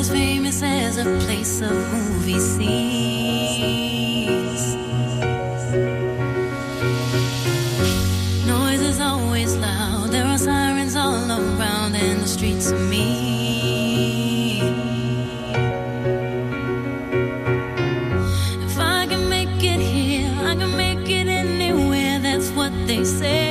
[0.00, 2.74] Is famous as a place of movie scenes.
[8.46, 14.64] Noise is always loud, there are sirens all around, and the streets are mean.
[18.68, 23.49] If I can make it here, I can make it anywhere, that's what they say.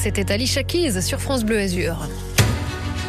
[0.00, 2.06] C'était Alicia Keys sur France Bleu Azur.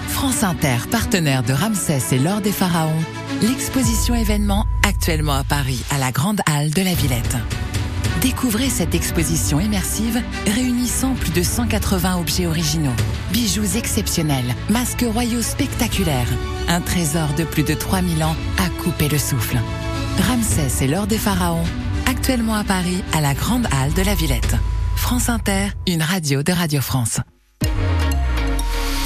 [0.08, 3.04] France Inter, partenaire de Ramsès et l'Or des Pharaons,
[3.43, 7.38] l'exposition événement actuellement à Paris, à la Grande Halle de la Villette.
[8.21, 12.95] Découvrez cette exposition immersive réunissant plus de 180 objets originaux,
[13.32, 16.34] bijoux exceptionnels, masques royaux spectaculaires,
[16.69, 19.58] un trésor de plus de 3000 ans à couper le souffle.
[20.28, 21.65] Ramsès et l'Or des Pharaons,
[22.08, 24.56] actuellement à Paris, à la Grande Halle de la Villette.
[24.99, 27.19] France Inter, une radio de Radio France.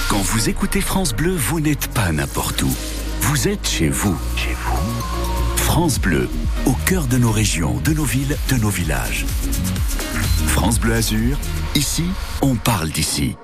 [0.10, 2.75] Quand vous écoutez France Bleu, vous n'êtes pas n'importe où.
[3.21, 4.17] Vous êtes chez vous.
[5.56, 6.27] France Bleu,
[6.65, 9.25] au cœur de nos régions, de nos villes, de nos villages.
[10.47, 11.38] France Bleu Azur,
[11.73, 12.06] ici,
[12.41, 13.38] on parle d'ici.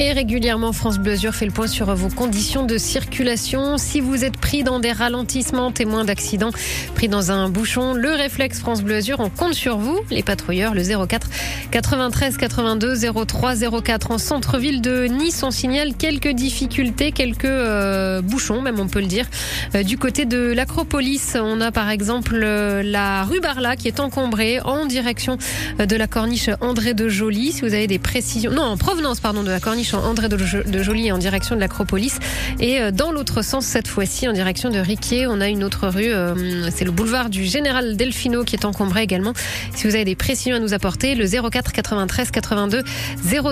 [0.00, 3.78] Et régulièrement, France Bleu fait le point sur vos conditions de circulation.
[3.78, 6.50] Si vous êtes pris dans des ralentissements, témoin d'accidents,
[6.94, 10.82] pris dans un bouchon, le réflexe France Bleu on compte sur vous, les patrouilleurs, le
[10.82, 11.28] 04
[11.70, 12.94] 93 82
[13.26, 15.42] 03 04 en centre-ville de Nice.
[15.42, 19.26] On signale quelques difficultés, quelques euh, bouchons, même on peut le dire.
[19.74, 24.00] Euh, du côté de l'Acropolis, on a par exemple euh, la rue Barla qui est
[24.00, 25.38] encombrée en direction
[25.78, 27.52] de la corniche André de Joly.
[27.52, 30.62] Si vous avez des précisions, non, en provenance, pardon, de la corniche André de Jo-
[30.64, 32.18] de Joly en direction de l'Acropolis.
[32.60, 35.88] Et euh, dans l'autre sens, cette fois-ci, en direction de Riquier, on a une autre
[35.88, 39.32] rue, euh, c'est le boulevard du Général Delfino qui est encombré également.
[39.74, 42.82] Si vous avez des précisions à nous apporter, le 04 93 82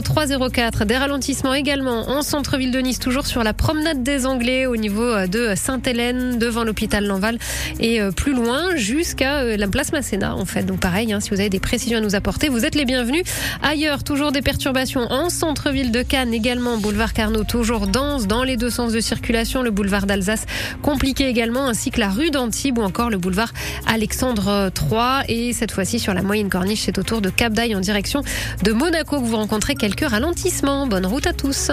[0.02, 0.85] 03 04.
[0.87, 5.02] Des ralentissements également en centre-ville de Nice, toujours sur la promenade des Anglais au niveau
[5.02, 7.38] euh, de Sainte-Hélène, devant l'hôpital Lanval
[7.81, 10.62] et plus loin jusqu'à la place Masséna en fait.
[10.64, 13.22] Donc pareil, hein, si vous avez des précisions à nous apporter, vous êtes les bienvenus.
[13.62, 18.57] Ailleurs, toujours des perturbations en centre-ville de Cannes, également boulevard Carnot, toujours dense dans les
[18.57, 20.47] deux sens de circulation, le boulevard d'Alsace
[20.83, 23.53] compliqué également, ainsi que la rue d'Antibes ou encore le boulevard
[23.87, 25.25] Alexandre III.
[25.29, 28.23] Et cette fois-ci sur la moyenne corniche, c'est autour de Cap d'Aille en direction
[28.62, 30.87] de Monaco que vous rencontrez quelques ralentissements.
[30.87, 31.71] Bonne route à tous.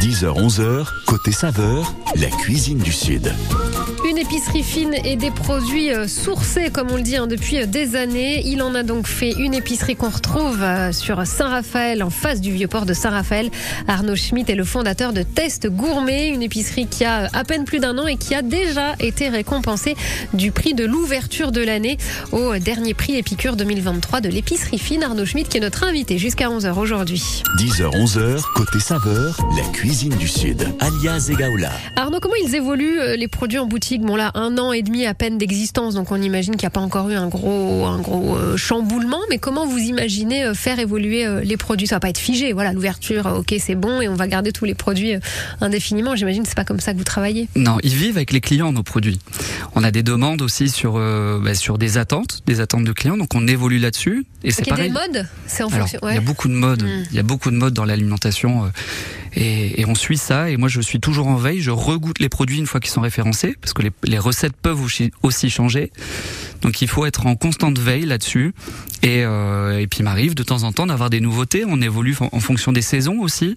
[0.00, 3.32] 10h-11h, côté saveur, la cuisine du Sud.
[4.18, 7.66] Une épicerie fine et des produits euh, sourcés, comme on le dit hein, depuis euh,
[7.66, 8.42] des années.
[8.46, 12.50] Il en a donc fait une épicerie qu'on retrouve euh, sur Saint-Raphaël, en face du
[12.50, 13.48] vieux port de Saint-Raphaël.
[13.86, 17.78] Arnaud Schmitt est le fondateur de Test Gourmet, une épicerie qui a à peine plus
[17.78, 19.94] d'un an et qui a déjà été récompensée
[20.32, 21.96] du prix de l'ouverture de l'année
[22.32, 25.04] au dernier prix Épicure 2023 de l'épicerie fine.
[25.04, 27.44] Arnaud Schmitt qui est notre invité jusqu'à 11h aujourd'hui.
[27.60, 30.66] 10h-11h, côté saveur, la cuisine du Sud.
[30.80, 31.70] Alia Zegaoula.
[31.94, 35.12] Arnaud, comment ils évoluent les produits en boutique Bon là, un an et demi à
[35.12, 38.36] peine d'existence, donc on imagine qu'il n'y a pas encore eu un gros, un gros
[38.38, 39.20] euh, chamboulement.
[39.28, 41.86] Mais comment vous imaginez euh, faire évoluer euh, les produits?
[41.86, 42.54] Ça va pas être figé.
[42.54, 45.12] Voilà, l'ouverture, ok, c'est bon, et on va garder tous les produits
[45.60, 46.16] indéfiniment.
[46.16, 47.50] J'imagine que c'est pas comme ça que vous travaillez.
[47.54, 49.20] Non, ils vivent avec les clients nos produits.
[49.74, 53.34] On a des demandes aussi sur bah, sur des attentes, des attentes de clients, donc
[53.34, 54.24] on évolue là-dessus.
[54.42, 54.90] Et c'est Ok, des pareil.
[54.90, 56.00] modes C'est en fonction.
[56.08, 56.82] il y a beaucoup de modes.
[56.82, 57.04] Mm.
[57.10, 58.72] Il y a beaucoup de modes dans l'alimentation.
[59.40, 60.50] Et, et on suit ça.
[60.50, 61.60] Et moi, je suis toujours en veille.
[61.60, 64.82] Je regoute les produits une fois qu'ils sont référencés, parce que les, les recettes peuvent
[64.82, 65.92] aussi- aussi changer.
[66.60, 68.52] Donc, il faut être en constante veille là-dessus.
[69.04, 71.62] Et, euh, et puis, il m'arrive de temps en temps d'avoir des nouveautés.
[71.66, 73.56] On évolue en, en fonction des saisons aussi.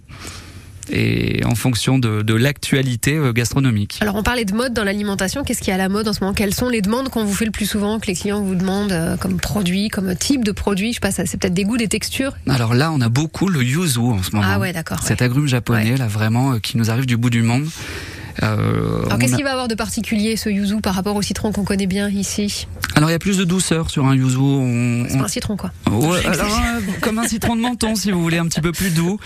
[0.91, 3.97] Et en fonction de, de l'actualité euh, gastronomique.
[4.01, 6.19] Alors on parlait de mode dans l'alimentation, qu'est-ce qui est à la mode en ce
[6.21, 6.34] moment?
[6.34, 8.91] Quelles sont les demandes qu'on vous fait le plus souvent, que les clients vous demandent
[8.91, 10.89] euh, comme produit, comme type de produit?
[10.89, 12.34] Je sais pas, c'est peut-être des goûts, des textures?
[12.47, 14.47] Alors là, on a beaucoup le yuzu en ce moment.
[14.47, 14.99] Ah ouais, d'accord.
[15.01, 15.25] Cet ouais.
[15.25, 17.67] agrume japonais, là, vraiment, euh, qui nous arrive du bout du monde.
[18.44, 21.52] Euh, Alors qu'est-ce a- qu'il va avoir de particulier ce yuzu par rapport au citron
[21.52, 24.38] qu'on connaît bien ici Alors, il y a plus de douceur sur un yuzu.
[24.38, 25.72] On, C'est on- un citron quoi.
[25.89, 28.89] Ouais, alors, euh, comme un citron de menton, si vous voulez, un petit peu plus
[28.91, 29.20] doux.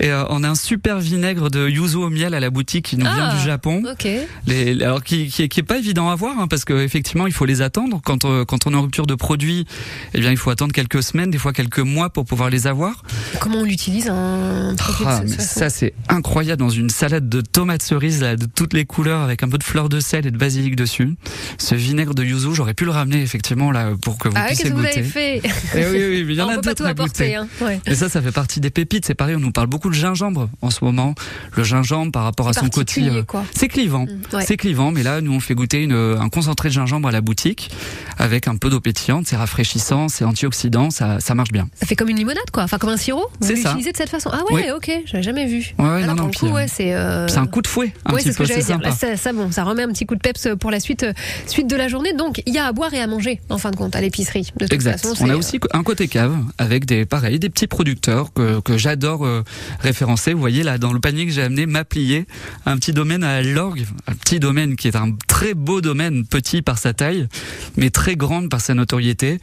[0.00, 2.96] Et euh, on a un super vinaigre de yuzu au miel à la boutique qui
[2.96, 3.34] nous vient Ah.
[3.36, 3.82] du Japon.
[3.90, 4.04] Ok.
[4.46, 7.26] Les, les- alors qui, qui, est- qui est pas évident à voir hein, parce qu'effectivement
[7.26, 9.66] il faut les attendre quand quand on est en rupture de produit
[10.14, 13.02] eh bien il faut attendre quelques semaines des fois quelques mois pour pouvoir les avoir
[13.40, 17.82] Comment on l'utilise un produit Ah, façon ça c'est incroyable dans une salade de tomates
[17.82, 20.36] cerises là, de toutes les couleurs avec un peu de fleur de sel et de
[20.38, 21.14] basilic dessus
[21.58, 24.64] ce vinaigre de yuzu j'aurais pu le ramener effectivement là pour que vous Ah puissiez
[24.64, 25.40] qu'est-ce que vous goûter avez fait
[25.74, 27.24] Eh oui, oui, mais il y en On a d'autres à apporter.
[27.32, 27.34] goûter.
[27.36, 27.48] Hein.
[27.60, 27.80] Ouais.
[27.86, 29.04] Et ça, ça fait partie des pépites.
[29.06, 31.14] C'est pareil, on nous parle beaucoup de gingembre en ce moment.
[31.56, 33.22] Le gingembre par rapport à son côté, euh,
[33.54, 34.04] c'est clivant.
[34.06, 34.44] Mm, ouais.
[34.46, 37.20] C'est clivant, mais là, nous, on fait goûter une, un concentré de gingembre à la
[37.20, 37.70] boutique
[38.18, 39.26] avec un peu d'eau pétillante.
[39.26, 41.68] C'est rafraîchissant, c'est antioxydant, ça, ça marche bien.
[41.74, 43.26] Ça fait comme une limonade quoi, enfin comme un sirop.
[43.40, 43.70] Vous C'est ça.
[43.70, 44.30] l'utilisez de cette façon.
[44.32, 45.74] Ah ouais, ok, j'avais jamais vu.
[45.78, 46.94] Ouais, Ah non, non, coup, euh, ouais, c'est.
[46.94, 48.78] euh, un coup de fouet, un Ouais, petit que j'allais dire.
[48.80, 51.12] Là, ça, ça, bon, ça remet un petit coup de peps pour la suite, euh,
[51.46, 52.12] suite de la journée.
[52.12, 54.52] Donc, il y a à boire et à manger, en fin de compte, à l'épicerie.
[54.56, 55.00] De toute Exact.
[55.00, 58.60] façon, On a euh, aussi un côté cave avec des pareil des petits producteurs que,
[58.60, 59.42] que j'adore euh,
[59.80, 60.32] référencer.
[60.32, 62.26] Vous voyez là dans le panier que j'ai amené m'a plié
[62.64, 66.62] un petit domaine à l'orgue, un petit domaine qui est un très beau domaine, petit
[66.62, 67.28] par sa taille,
[67.76, 69.38] mais très grande par sa notoriété.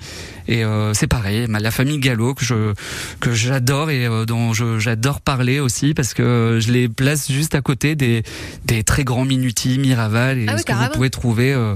[0.47, 2.73] Et euh, c'est pareil, la famille Gallo que je
[3.19, 7.61] que j'adore et euh, dont j'adore parler aussi parce que je les place juste à
[7.61, 8.23] côté des
[8.65, 11.53] des très grands Minuti, Miraval et Ah oui, ce que vous pouvez trouver.
[11.53, 11.75] euh,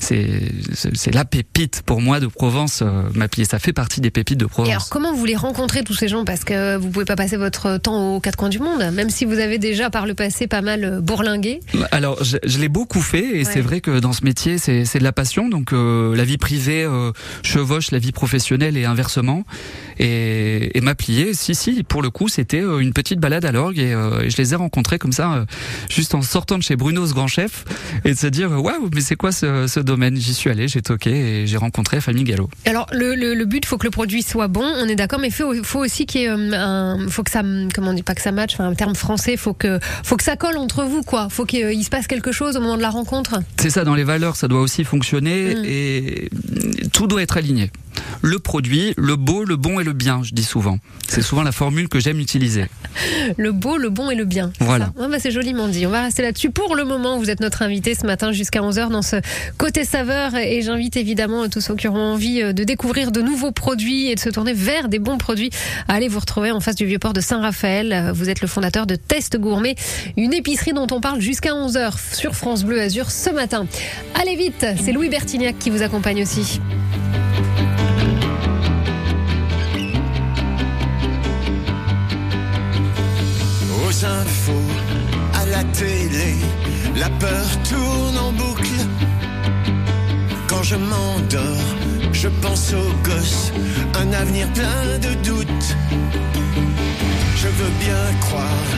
[0.00, 2.80] c'est la pépite pour moi de Provence.
[2.82, 4.70] Euh, M'applier, ça fait partie des pépites de Et Provence.
[4.70, 6.24] alors, comment vous les rencontrez tous ces gens?
[6.24, 9.24] Parce que vous pouvez pas passer votre temps aux quatre coins du monde, même si
[9.24, 11.60] vous avez déjà par le passé pas mal euh, bourlingué.
[11.90, 15.04] Alors, je, je l'ai beaucoup fait et c'est vrai que dans ce métier, c'est de
[15.04, 15.48] la passion.
[15.48, 19.44] Donc, euh, la vie privée euh, chevauche la vie professionnelle et inversement.
[19.98, 23.92] Et, et m'applier, si, si, pour le coup, c'était une petite balade à l'orgue et,
[23.92, 25.44] euh, et je les ai rencontrés comme ça,
[25.90, 27.64] juste en sortant de chez Bruno's Grand Chef
[28.04, 30.16] et de se dire, waouh, mais c'est quoi ce, ce domaine?
[30.16, 31.10] J'y suis allé, j'ai toqué
[31.42, 32.48] et j'ai rencontré famille Gallo.
[32.64, 35.28] Alors, le, le, le but, faut que le produit soit bon, on est d'accord, mais
[35.28, 37.08] il faut, faut aussi qu'il y ait euh, un.
[37.08, 37.42] Faut que ça.
[37.74, 40.24] Comment on dit Pas que ça matche, enfin, un terme français, faut que, faut que
[40.24, 41.28] ça colle entre vous, quoi.
[41.30, 43.40] Faut qu'il il se passe quelque chose au moment de la rencontre.
[43.60, 45.64] C'est ça, dans les valeurs, ça doit aussi fonctionner Mm.
[45.64, 46.28] et
[46.92, 47.70] tout doit être aligné.
[48.22, 50.78] Le produit, le beau, le bon et le bien, je dis souvent.
[51.08, 52.66] C'est souvent la formule que j'aime utiliser.
[53.36, 54.52] Le beau, le bon et le bien.
[54.60, 54.92] Voilà.
[55.00, 55.86] Ah bah, c'est joliment dit.
[55.86, 56.50] On va rester là-dessus.
[56.50, 59.16] Pour le moment, vous êtes notre invité ce matin jusqu'à 11h dans ce
[59.56, 60.34] côté saveur.
[60.36, 64.14] Et j'invite évidemment tous ceux qui auront envie euh, de découvrir de nouveaux produits et
[64.14, 65.50] de se tourner vers des bons produits
[65.88, 68.12] à aller vous retrouver en face du vieux port de Saint-Raphaël.
[68.14, 69.74] Vous êtes le fondateur de Test Gourmet,
[70.18, 73.66] une épicerie dont on parle jusqu'à 11h sur France Bleu Azur ce matin.
[74.14, 76.60] Allez vite, c'est Louis Bertignac qui vous accompagne aussi.
[84.04, 84.77] Infos,
[85.58, 86.36] la télé,
[86.94, 88.80] la peur tourne en boucle.
[90.48, 91.70] Quand je m'endors,
[92.12, 93.52] je pense aux gosses,
[94.00, 95.70] un avenir plein de doutes.
[97.42, 98.68] Je veux bien croire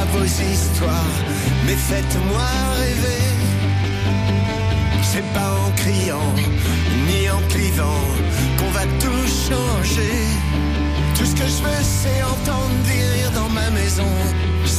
[0.00, 1.16] à vos histoires,
[1.66, 2.48] mais faites-moi
[2.82, 3.26] rêver.
[5.10, 6.30] C'est pas en criant,
[7.08, 8.04] ni en clivant,
[8.58, 10.18] qu'on va tout changer.
[11.16, 14.12] Tout ce que je veux, c'est entendre des rires dans ma maison,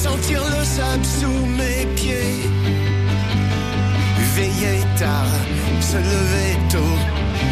[0.04, 2.40] sentir le sable sous mes pieds.
[4.36, 5.34] Veiller tard,
[5.82, 6.96] se lever tôt,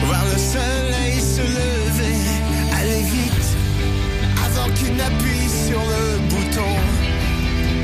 [0.05, 2.17] voir le soleil se lever.
[2.79, 3.49] Aller vite,
[4.45, 6.73] avant qu'il n'appuie sur le bouton,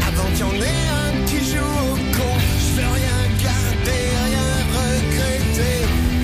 [0.09, 2.33] avant qu'il y en ait un qui joue au con.
[2.63, 4.49] Je veux rien garder, rien
[4.79, 5.77] regretter,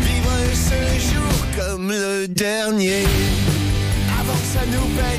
[0.08, 0.80] vivre ce
[1.12, 3.04] jour comme le dernier
[4.20, 5.19] avant que ça nous pète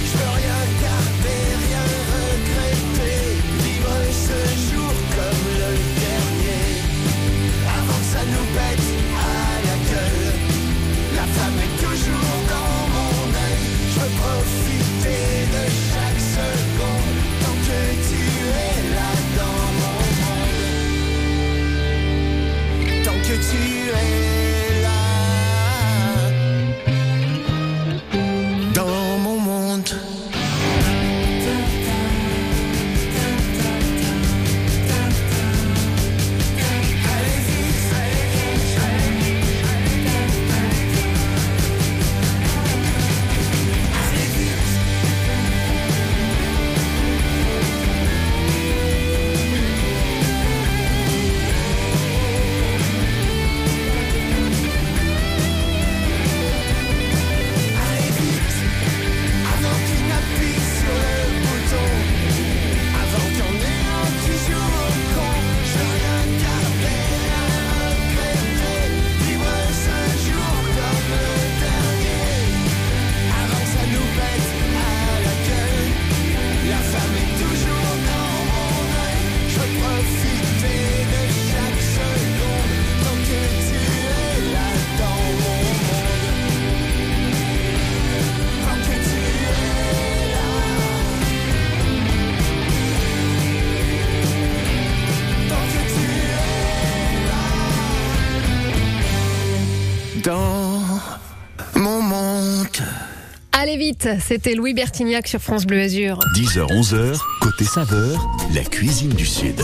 [103.81, 106.19] Vite, c'était Louis Bertignac sur France Bleu Azur.
[106.35, 109.59] 10h, 11h, côté saveur, la cuisine du Sud.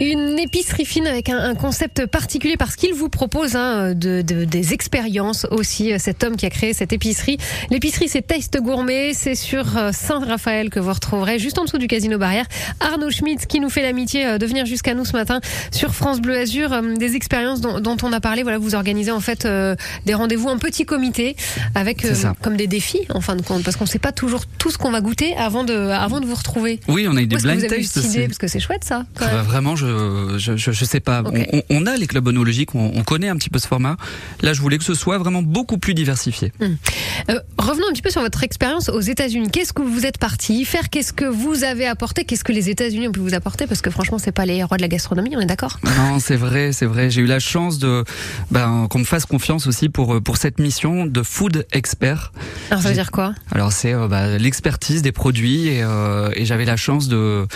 [0.00, 4.44] Une épicerie fine avec un, un concept particulier parce qu'il vous propose hein, de, de-
[4.46, 5.92] des expériences aussi.
[5.92, 7.36] euh, Cet homme qui a créé cette épicerie.
[7.70, 9.12] L'épicerie, c'est Taste Gourmet.
[9.12, 12.46] C'est sur euh, Saint-Raphaël que vous retrouverez juste en dessous du Casino Barrière.
[12.80, 15.40] Arnaud Schmitz qui nous fait l'amitié euh, de venir jusqu'à nous ce matin
[15.70, 16.72] sur France Bleu Azur.
[16.72, 18.42] Euh, Des expériences dont, dont on a parlé.
[18.42, 19.76] Voilà, vous organisez en fait euh,
[20.06, 21.36] des rendez-vous en petit comité
[21.74, 22.34] avec ça.
[22.40, 24.78] comme des défis en fin de compte parce qu'on ne sait pas toujours tout ce
[24.78, 26.80] qu'on va goûter avant de, avant de vous retrouver.
[26.88, 28.20] Oui, on a eu des blind aussi.
[28.26, 29.04] Parce que c'est chouette ça.
[29.18, 29.89] quand Euh, vraiment, je,
[30.38, 31.22] je, je, je sais pas.
[31.70, 33.96] On, a les clubs onologiques, on, on connaît un petit peu ce format.
[34.42, 36.52] Là, je voulais que ce soit vraiment beaucoup plus diversifié.
[36.60, 39.50] Euh, revenons un petit peu sur votre expérience aux États-Unis.
[39.50, 40.90] Qu'est-ce que vous êtes parti faire?
[40.90, 42.24] Qu'est-ce que vous avez apporté?
[42.24, 43.66] Qu'est-ce que les États-Unis ont pu vous apporter?
[43.66, 45.78] Parce que franchement, c'est pas les rois de la gastronomie, on est d'accord?
[45.84, 47.10] Non, c'est vrai, c'est vrai.
[47.10, 48.04] J'ai eu la chance de
[48.50, 52.32] ben, qu'on me fasse confiance aussi pour euh, pour cette mission de food expert.
[52.70, 53.34] Alors ça veut dire quoi?
[53.50, 57.46] Alors c'est euh, bah, l'expertise des produits et, euh, et j'avais la chance de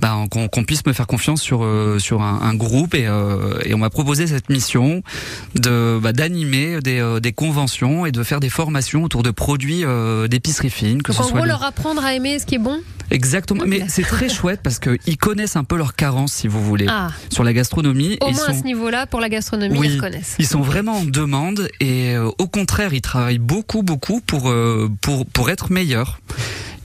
[0.00, 3.58] ben, qu'on qu'on puisse me faire confiance sur euh, sur un, un groupe et, euh,
[3.64, 5.02] et on m'a proposé cette mission
[5.54, 9.84] de bah, d'animer des, euh, des conventions et de faire des formations autour de produits
[10.28, 12.56] d'épicerie fine que Donc ce en soit gros, les- leur apprendre à aimer ce qui
[12.56, 16.32] est bon exactement mais c'est très chouette parce que ils connaissent un peu leurs carences
[16.34, 19.28] si vous voulez Ah, sur la gastronomie au ils moins à ce niveau-là, pour la
[19.30, 19.88] gastronomie, Oui.
[19.88, 20.34] ils reconnaissent.
[20.38, 24.52] ils sont vraiment en demande et au contraire, ils travaillent beaucoup, beaucoup pour
[25.00, 26.20] pour pour être meilleurs.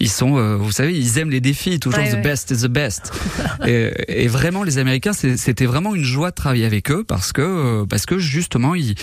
[0.03, 2.21] Ils sont, euh, vous savez, ils aiment les défis, toujours Ouais, the ouais.
[2.21, 3.13] best is the best.
[3.65, 7.41] et, et vraiment, les Américains, c'était vraiment une joie de travailler avec eux parce que
[7.41, 8.95] euh, parce que justement, ils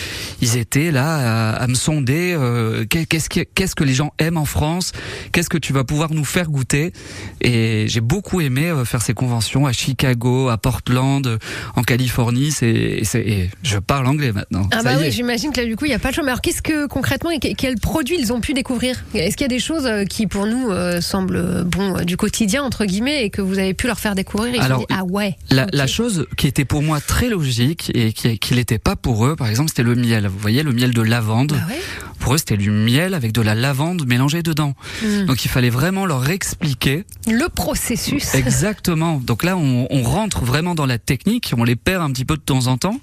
[0.42, 4.12] ils étaient là à, à me sonder euh, qu'est- qu'est-ce que qu'est-ce que les gens
[4.18, 4.92] aiment en France,
[5.32, 6.92] qu'est-ce que tu vas pouvoir nous faire goûter.
[7.40, 11.38] Et j'ai beaucoup aimé euh, faire ces conventions à Chicago, à Portland, euh,
[11.76, 12.50] en Californie.
[12.52, 14.68] C'est c'est- je parle anglais maintenant.
[14.72, 16.24] Ah bah oui, j'imagine que là du coup il y a pas de choix.
[16.24, 19.02] Mais alors qu'est-ce que concrètement et que- quels produits ils ont pu découvrir?
[19.14, 22.16] Est-ce qu'il y a des choses qui pour nous euh, semblent euh, bon euh, du
[22.16, 24.86] quotidien entre guillemets et que vous avez pu leur faire découvrir et Ils Alors, dit,
[24.90, 25.36] ah ouais.
[25.50, 29.36] La, chose qui était pour moi très logique et qui qui n'était pas pour eux,
[29.36, 30.26] par exemple, c'était le miel.
[30.26, 31.52] Vous voyez, le miel de lavande.
[31.52, 31.80] Bah ouais.
[32.20, 34.74] Pour eux, c'était du miel avec de la lavande mélangée dedans.
[35.02, 35.24] Mm.
[35.26, 38.34] Donc il fallait vraiment leur expliquer Le processus.
[38.34, 39.16] exactement.
[39.24, 42.36] Donc là, on, on rentre vraiment dans la technique, on les perd un petit peu
[42.36, 43.00] de temps en temps.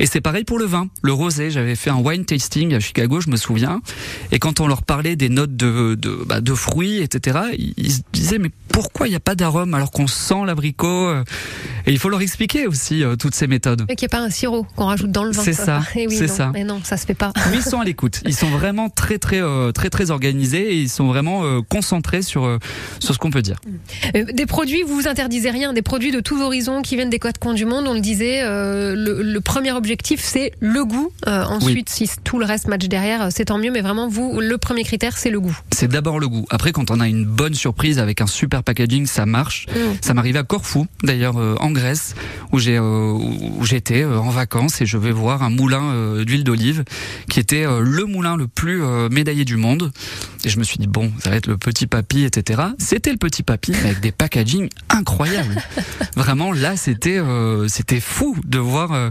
[0.00, 1.50] Et c'est pareil pour le vin, le rosé.
[1.50, 3.80] J'avais fait un wine tasting à Chicago, je me souviens.
[4.32, 7.38] Et quand on leur parlait des notes de de, bah, de fruits, etc.,
[7.76, 11.24] ils, se disaient mais pourquoi il n'y a pas d'arôme alors qu'on sent l'abricot euh?
[11.86, 13.84] Et il faut leur expliquer aussi euh, toutes ces méthodes.
[13.88, 15.42] Et qu'il n'y a pas un sirop qu'on rajoute dans le vin.
[15.42, 16.34] C'est ça, Eh oui, c'est non.
[16.34, 16.50] ça.
[16.54, 17.32] Mais non, ça se fait pas.
[17.50, 18.22] Mais ils sont à l'écoute.
[18.24, 22.22] Ils sont vraiment très très euh, très très organisés et ils sont vraiment euh, concentrés
[22.22, 22.58] sur euh,
[23.00, 23.60] sur ce qu'on peut dire.
[24.14, 27.38] Des produits, vous vous interdisez rien, des produits de tous horizons qui viennent des quatre
[27.38, 27.86] coins du monde.
[27.86, 31.12] On le disait, le, le premier objectif c'est le goût.
[31.26, 33.70] Ensuite, si tout le reste match derrière, c'est tant mieux.
[33.70, 35.56] Mais vraiment, vous, le premier critère c'est le goût.
[35.72, 36.46] C'est d'abord le goût.
[36.50, 39.66] Après, quand on a une bonne surprise avec un super packaging, ça marche.
[39.70, 39.78] Mm.
[40.00, 42.14] Ça m'arrive à Corfou, d'ailleurs en Grèce,
[42.52, 46.84] où j'ai où j'étais en vacances et je vais voir un moulin d'huile d'olive
[47.28, 49.92] qui était le moulin le plus euh, médaillé du monde.
[50.44, 52.62] Et je me suis dit bon, ça va être le petit papy, etc.
[52.78, 55.56] C'était le petit papy mais avec des packaging incroyables.
[56.16, 59.10] Vraiment, là, c'était euh, c'était fou de voir euh,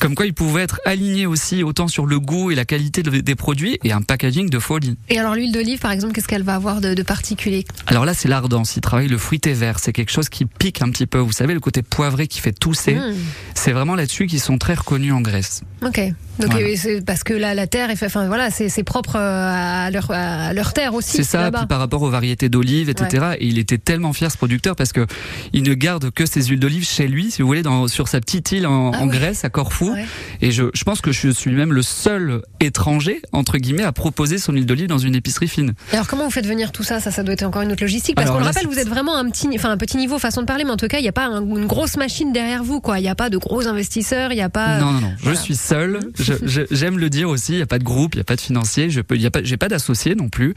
[0.00, 3.20] comme quoi il pouvait être aligné aussi autant sur le goût et la qualité de-
[3.20, 4.96] des produits et un packaging de folie.
[5.08, 7.64] Et alors l'huile d'olive, par exemple, qu'est-ce qu'elle va avoir de, de particulier?
[7.86, 8.76] Alors là, c'est l'ardence.
[8.76, 9.78] Il travaille le fruité vert.
[9.78, 11.18] C'est quelque chose qui pique un petit peu.
[11.18, 12.94] Vous savez, le côté poivré qui fait tousser.
[12.94, 13.14] Mm.
[13.54, 15.62] C'est vraiment là-dessus qu'ils sont très reconnus en Grèce.
[15.84, 16.00] Ok.
[16.38, 17.00] Donc Voilà.
[17.06, 20.10] parce que là, la terre, est fait- enfin voilà, c'est c'est propre euh, à leur
[20.10, 21.16] à leur terre aussi.
[21.18, 23.34] C'est ça, puis par rapport aux variétés d'olives, etc.
[23.38, 25.06] Et il était tellement fier, ce producteur, parce que
[25.52, 28.20] il ne garde que ses huiles d'olive chez lui, si vous voulez, dans, sur sa
[28.20, 29.06] petite île en, Ah en.
[29.06, 29.92] Grèce, à Corfou.
[29.92, 30.06] Ouais.
[30.40, 34.38] Et je, je pense que je suis même le seul étranger, entre guillemets, à proposer
[34.38, 35.74] son huile d'olive dans une épicerie fine.
[35.92, 36.98] Et Alors comment vous faites venir tout ça?
[37.00, 38.16] Ça, ça doit être encore une autre logistique.
[38.16, 40.46] Parce qu'on le rappelle, vous êtes vraiment un petit, enfin un petit niveau façon de
[40.46, 42.80] parler, mais en tout cas, il n'y a pas un- une grosse machine derrière vous,
[42.80, 42.98] quoi.
[42.98, 44.78] Il n'y a pas de gros investisseurs, il n'y a pas.
[44.78, 45.12] Non, non, non.
[45.20, 45.38] voilà.
[45.38, 46.00] Je suis seul.
[46.70, 47.52] J'aime le dire aussi.
[47.52, 48.90] Il n'y a pas de groupe, il n'y a pas de financier.
[48.90, 50.54] Je peux, il y a pas, j'ai pas d'associé non plus.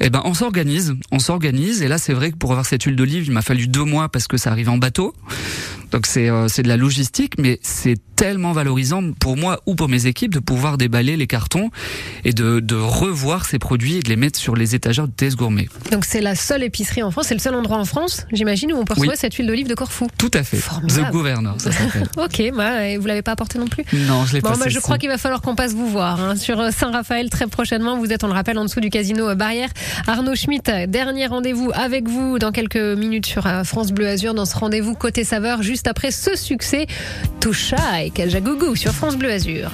[0.00, 1.82] Eh ben, on s'organise, on s'organise.
[1.82, 4.08] Et là, c'est vrai que pour avoir cette huile d'olive, il m'a fallu deux mois
[4.08, 5.14] parce que ça arrive en bateau.
[5.90, 9.88] Donc c'est, euh, c'est de la logistique, mais c'est tellement valorisant pour moi ou pour
[9.88, 11.70] mes équipes de pouvoir déballer les cartons
[12.24, 15.36] et de, de revoir ces produits et de les mettre sur les étagères de TS
[15.36, 15.68] Gourmet.
[15.92, 18.76] Donc c'est la seule épicerie en France, c'est le seul endroit en France, j'imagine, où
[18.76, 19.14] on peut retrouver Oui.
[19.16, 20.08] cette huile d'olive de Corfou.
[20.18, 20.56] Tout à fait.
[20.58, 21.08] Formidable.
[21.08, 22.08] The Governor, ça s'appelle.
[22.18, 23.84] Ok, bah, et vous l'avez pas apporté non plus.
[23.94, 24.56] non, je l'ai Bon, pas.
[24.56, 27.46] bah, je crois qu'il va falloir qu'on passe vous voir hein, sur euh, Saint-Raphaël très
[27.46, 27.96] prochainement.
[27.98, 29.68] Vous êtes, on le rappelle, en dessous du casino Barrière.
[30.08, 34.44] Arnaud Schmitt, dernier rendez-vous avec vous dans quelques minutes sur euh, France Bleu Azur dans
[34.44, 36.86] ce rendez-vous côté saveur juste après ce succès
[37.40, 39.70] Toucha et Kajagougou sur France Bleu Azur.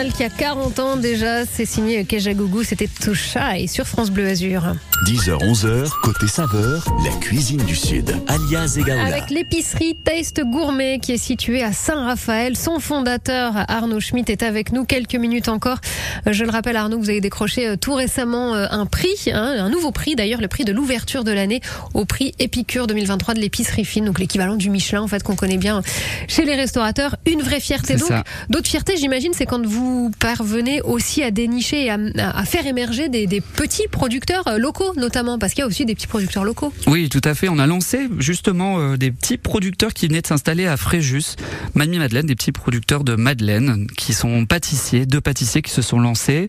[0.00, 1.44] International qui a 40 ans déjà.
[1.46, 4.74] C'est signé Keja Gougou, c'était Too Shy sur France Bleu Azur.
[5.06, 9.04] 10h-11h, côté saveur, la cuisine du Sud, alias Egaola.
[9.04, 12.56] Avec l'épicerie Taste Gourmet qui est située à Saint-Raphaël.
[12.56, 15.78] Son fondateur Arnaud Schmitt est avec nous quelques minutes encore.
[16.26, 19.56] Euh, Je le rappelle Arnaud, vous avez décroché euh, tout récemment euh, un prix, hein,
[19.58, 21.60] un nouveau prix d'ailleurs, le prix de l'ouverture de l'année
[21.94, 25.58] au prix Épicure 2023 de l'épicerie fine, donc l'équivalent du Michelin en fait qu'on connaît
[25.58, 25.82] bien
[26.28, 27.16] chez les restaurateurs.
[27.26, 28.10] Une vraie fierté donc.
[28.50, 33.40] D'autres fiertés j'imagine c'est quand vous parvenez aussi à dénicher et à, faire émerger des,
[33.40, 36.72] petits producteurs euh, locaux notamment parce qu'il y a aussi des petits producteurs locaux.
[36.86, 37.48] Oui, tout à fait.
[37.48, 41.36] On a lancé justement euh, des petits producteurs qui venaient de s'installer à Fréjus,
[41.74, 46.00] Mamie Madeleine, des petits producteurs de Madeleine qui sont pâtissiers, deux pâtissiers qui se sont
[46.00, 46.48] lancés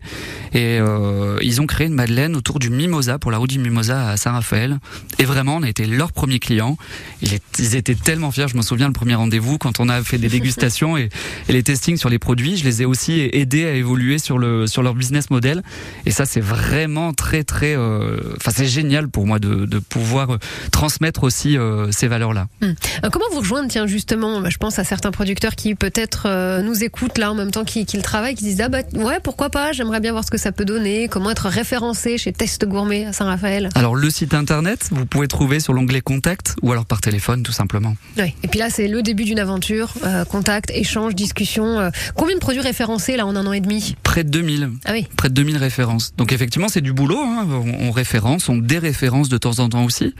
[0.52, 4.10] et euh, ils ont créé une Madeleine autour du Mimosa pour la route du Mimosa
[4.10, 4.78] à Saint-Raphaël.
[5.18, 6.76] Et vraiment, on a été leur premier client.
[7.22, 8.48] Ils étaient tellement fiers.
[8.48, 11.08] Je me souviens le premier rendez-vous quand on a fait des dégustations et
[11.48, 12.56] les testings sur les produits.
[12.56, 15.62] Je les ai aussi aidés à évoluer sur le sur leur business model.
[16.06, 17.74] Et ça, c'est vraiment très très.
[17.76, 20.38] euh, Enfin, c'est génial pour moi de, de pouvoir euh,
[20.70, 22.46] transmettre aussi euh, ces valeurs-là.
[22.62, 22.72] Euh,
[23.12, 24.40] Comment vous rejoindre, tiens, justement?
[24.40, 27.86] Bah, Je pense à certains producteurs qui peut-être nous écoutent là en même temps qu'ils
[27.86, 30.52] qu'ils travaillent, qui disent Ah bah ouais, pourquoi pas, j'aimerais bien voir ce que ça
[30.52, 33.68] peut donner, comment être référencé chez Test Gourmet à Saint-Raphaël?
[33.74, 37.52] Alors le site internet, vous pouvez trouver sur l'onglet contact ou alors par téléphone tout
[37.52, 37.96] simplement.
[38.18, 38.34] Oui.
[38.42, 41.80] Et puis là, c'est le début d'une aventure, euh, contact, échange, discussion.
[41.80, 41.90] euh.
[42.16, 44.70] Combien de produits référencés là en un an et demi Près de 2000.
[44.84, 45.06] Ah oui.
[45.16, 46.14] Près de 2000 références.
[46.16, 47.20] Donc effectivement, c'est du boulot.
[47.20, 47.46] Hein.
[47.80, 50.14] On, référence, on déréférence de temps en temps aussi,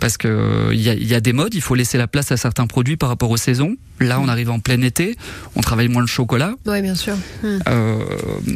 [0.00, 1.54] parce que il y a, il y a des modes.
[1.54, 3.76] Il faut laisser la place à certains produits par rapport aux saisons.
[4.00, 5.16] Là, on arrive en plein été.
[5.56, 6.54] On travaille moins le chocolat.
[6.66, 7.14] Oui, bien sûr.
[7.42, 7.58] Hmm.
[7.68, 8.04] Euh,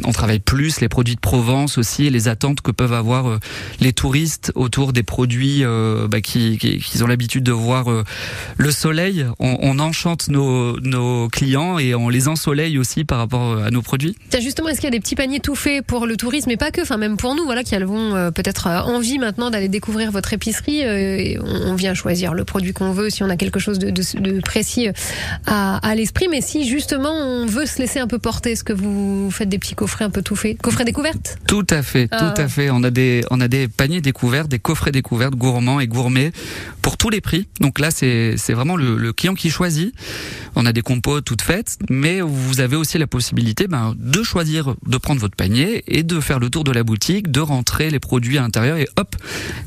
[0.05, 3.39] on travaille plus les produits de Provence aussi, et les attentes que peuvent avoir euh,
[3.79, 8.03] les touristes autour des produits euh, bah, qui, qui, qu'ils ont l'habitude de voir euh,
[8.57, 9.25] le soleil.
[9.39, 13.81] On, on enchante nos, nos clients et on les ensoleille aussi par rapport à nos
[13.81, 14.15] produits?
[14.29, 16.57] Tiens, justement, est-ce qu'il y a des petits paniers tout faits pour le tourisme et
[16.57, 19.67] pas que, enfin même pour nous, voilà, qui avons euh, peut-être euh, envie maintenant d'aller
[19.69, 20.85] découvrir votre épicerie.
[20.85, 23.89] euh, et on, vient choisir le produit qu'on veut, si on a quelque chose de,
[23.89, 24.87] de- de précis
[25.47, 26.27] à, à l'esprit.
[26.29, 29.57] Mais si justement on veut se laisser un peu porter, est-ce que vous faites des
[29.57, 31.37] petits coffrets un peu tout faits, coffrets découvertes?
[31.47, 32.45] Tout à fait, Ah tout ouais.
[32.45, 32.69] à fait.
[32.69, 36.31] On a des, on a des paniers découverts, des coffrets découverts, gourmands et gourmets
[36.81, 37.47] pour tous les prix.
[37.59, 39.93] Donc là, c'est, c'est vraiment le, le client qui choisit.
[40.55, 44.75] On a des compos toutes faites, mais vous avez aussi la possibilité ben, de choisir
[44.85, 47.99] de prendre votre panier et de faire le tour de la boutique, de rentrer les
[47.99, 49.15] produits à l'intérieur et hop,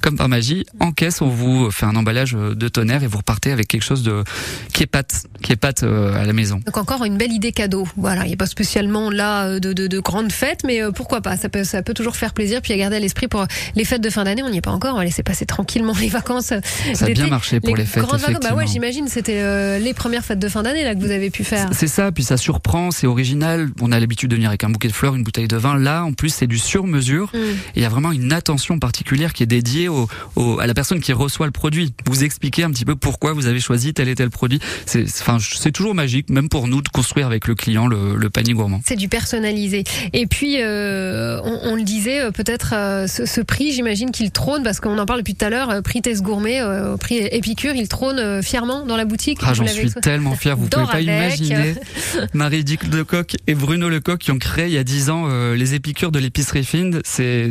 [0.00, 3.52] comme par magie, en caisse, on vous fait un emballage de tonnerre et vous repartez
[3.52, 4.24] avec quelque chose de
[4.72, 6.60] qui est pâte, qui pâte euh, à la maison.
[6.64, 7.86] Donc encore une belle idée cadeau.
[7.96, 10.90] Voilà, il n'y a pas spécialement là euh, de, de, de grandes fêtes, mais euh,
[10.90, 12.60] pourquoi pas Ça peut, ça peut toujours faire plaisir.
[12.62, 14.42] Puis à garder à l'esprit pour les fêtes de fin d'année.
[14.42, 14.94] On n'y est pas encore.
[14.94, 16.52] On va laisser passer tranquillement les vacances.
[16.94, 18.02] Ça a bien marché pour les, fêtes.
[18.02, 18.42] grandes vacances.
[18.42, 19.08] Bah ouais, j'imagine.
[19.08, 21.68] C'était les premières fêtes de fin d'année là que vous avez pu faire.
[21.72, 23.68] C'est ça, puis ça surprend, c'est original.
[23.80, 25.76] On a l'habitude de venir avec un bouquet de fleurs, une bouteille de vin.
[25.78, 27.30] Là, en plus, c'est du sur-mesure.
[27.34, 27.38] Mm.
[27.76, 31.00] Il y a vraiment une attention particulière qui est dédiée au, au- à la personne
[31.00, 31.92] qui reçoit le produit.
[32.06, 34.60] Vous expliquez un petit peu pourquoi vous avez choisi tel et tel produit.
[34.86, 38.16] C'est, c'est- enfin, c'est toujours magique, même pour nous, de construire avec le client le,
[38.16, 38.80] le panier gourmand.
[38.86, 39.84] C'est du personnalisé.
[40.12, 44.30] Et puis, euh, on, on le disait, euh, peut-être euh, ce, ce prix, j'imagine qu'il
[44.30, 47.74] trône, parce qu'on en parle depuis tout à l'heure, prix Test Gourmet, euh, prix Épicure,
[47.74, 49.38] il trône fièrement dans la boutique.
[49.42, 50.56] Ah, j'en suis tellement fier.
[50.56, 51.04] Vous pouvez pas avec.
[51.06, 51.74] imaginer
[52.34, 55.74] Marie-Dick Lecoq et Bruno Lecoq qui ont créé il y a 10 ans euh, les
[55.74, 57.00] épicures de l'épicerie fine.
[57.04, 57.50] C'est,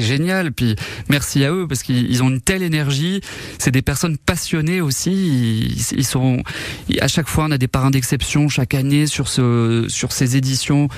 [0.00, 0.52] génial.
[0.52, 0.76] Puis
[1.08, 3.20] merci à eux parce qu'ils ils ont une telle énergie.
[3.58, 5.76] C'est des personnes passionnées aussi.
[5.96, 6.42] Ils, sont,
[7.00, 10.88] à chaque fois, on a des parrains d'exception chaque année sur ce, sur ces éditions.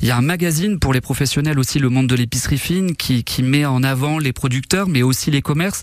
[0.00, 3.24] Il y a un magazine pour les professionnels aussi, le monde de l'épicerie fine, qui,
[3.42, 5.82] met en avant les producteurs, mais aussi les commerces.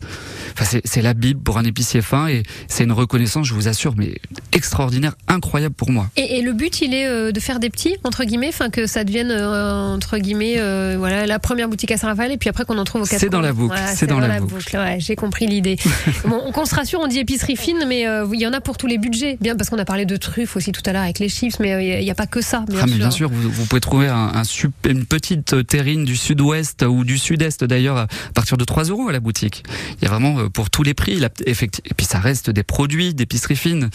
[0.61, 4.15] C'est, la bible pour un épicier fin et c'est une reconnaissance, je vous assure, mais
[4.51, 6.09] extraordinaire, incroyable pour moi.
[6.15, 8.87] Et, et le but, il est euh, de faire des petits, entre guillemets, enfin que
[8.87, 12.63] ça devienne, euh, entre guillemets, euh, voilà, la première boutique à Saint-Raphaël, et puis après
[12.63, 14.77] qu'on en trouve au quatre C'est dans la boucle, Voilà, c'est dans la boucle.
[14.77, 15.77] Ouais, j'ai compris l'idée.
[16.25, 18.77] bon, qu'on se rassure, on dit épicerie fine, mais euh, il y en a pour
[18.77, 19.37] tous les budgets.
[19.41, 21.99] Bien, parce qu'on a parlé de truffes aussi tout à l'heure avec les chips, mais
[21.99, 22.63] il n'y a pas que ça.
[22.67, 22.97] Bien ah, mais sûr.
[22.99, 27.03] bien sûr, vous, vous pouvez trouver un, un sup- une petite terrine du sud-ouest ou
[27.03, 29.63] du sud-est d'ailleurs à partir de 3 euros à la boutique.
[30.01, 31.15] Il y a vraiment pour tous les prix.
[31.19, 33.89] La- Et puis ça reste des produits d'épicerie fine.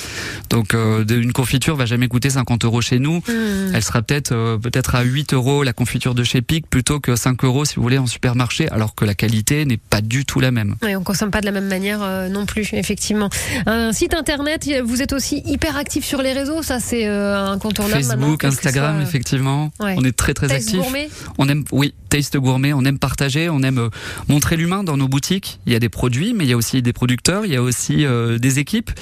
[0.51, 3.19] Donc une confiture va jamais coûter 50 euros chez nous.
[3.29, 3.73] Hmm.
[3.75, 7.17] Elle sera peut-être euh, peut-être à 8 euros la confiture de chez Pic plutôt que
[7.17, 10.41] 5 euros si vous voulez en supermarché, alors que la qualité n'est pas du tout
[10.41, 10.77] la même.
[10.83, 13.31] Oui, on consomme pas de la même manière euh, non plus, effectivement.
[13.67, 18.03] Un site internet, vous êtes aussi hyper actif sur les réseaux, ça c'est euh, incontournable.
[18.05, 19.71] Facebook, Instagram, soit- effectivement.
[19.81, 19.95] Ouais.
[19.99, 21.09] On est très très gourmet.
[21.39, 22.73] On aime, oui, taste gourmet.
[22.73, 23.89] On aime partager, on aime euh,
[24.29, 25.59] montrer l'humain dans nos boutiques.
[25.67, 27.63] Il y a des produits, mais il y a aussi des producteurs, il y a
[27.63, 28.93] aussi euh, des équipes,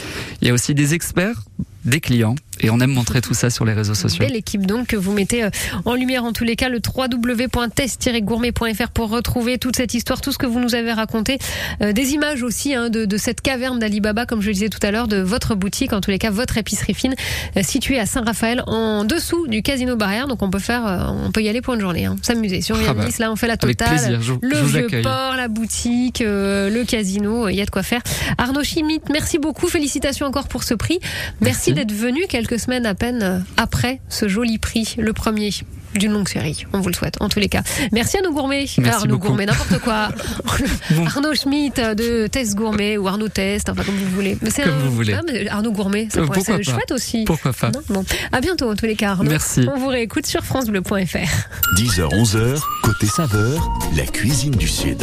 [0.40, 1.42] il y a aussi des experts.
[1.84, 4.24] des clients et on aime montrer tout ça sur les réseaux sociaux.
[4.24, 5.50] Belle équipe donc que vous mettez euh,
[5.84, 10.38] en lumière en tous les cas le www.test-gourmet.fr pour retrouver toute cette histoire, tout ce
[10.38, 11.38] que vous nous avez raconté,
[11.80, 14.78] Euh, des images aussi hein, de, de cette caverne d'Alibaba comme je le disais tout
[14.82, 17.14] à l'heure, de votre boutique, en tous les cas votre épicerie fine
[17.56, 20.28] euh, située à Saint-Raphaël en dessous du Casino Barrière.
[20.28, 22.60] Donc on peut faire, euh, on peut y aller pour une journée, hein, s'amuser.
[22.60, 23.88] Si on Ah bah, Nice, là on fait la avec totale.
[23.96, 25.02] plaisir, je- le je vieux accueille.
[25.02, 28.00] port, la boutique, euh, le casino, il y a de quoi faire.
[28.38, 30.98] Arnaud Schmitt, merci beaucoup, félicitations encore pour ce prix.
[31.40, 31.72] Merci, Merci.
[31.74, 35.50] d'être venu quelques semaines à peine après ce joli prix, le premier
[35.94, 36.66] d'une longue série.
[36.72, 37.62] On vous le souhaite, en tous les cas.
[37.92, 38.66] Merci à nos gourmets.
[38.78, 39.28] Merci Arnaud beaucoup.
[39.28, 40.08] Gourmet, n'importe quoi.
[40.90, 41.06] Bon.
[41.06, 44.36] Arnaud Schmitt de Test Gourmet ou Arnaud Test, enfin comme vous voulez.
[44.42, 45.14] Mais c'est Comme un- vous voulez.
[45.14, 47.24] Ah, mais Arnaud Gourmet, ça Euh, pourrait être chouette aussi.
[47.24, 48.04] Pourquoi pas Non bon.
[48.32, 49.30] À bientôt, en tous les cas, Arnaud.
[49.30, 49.66] Merci.
[49.74, 51.76] On vous réécoute sur FranceBleu.fr.
[51.78, 55.02] 10h-11h, côté saveur, la cuisine du Sud.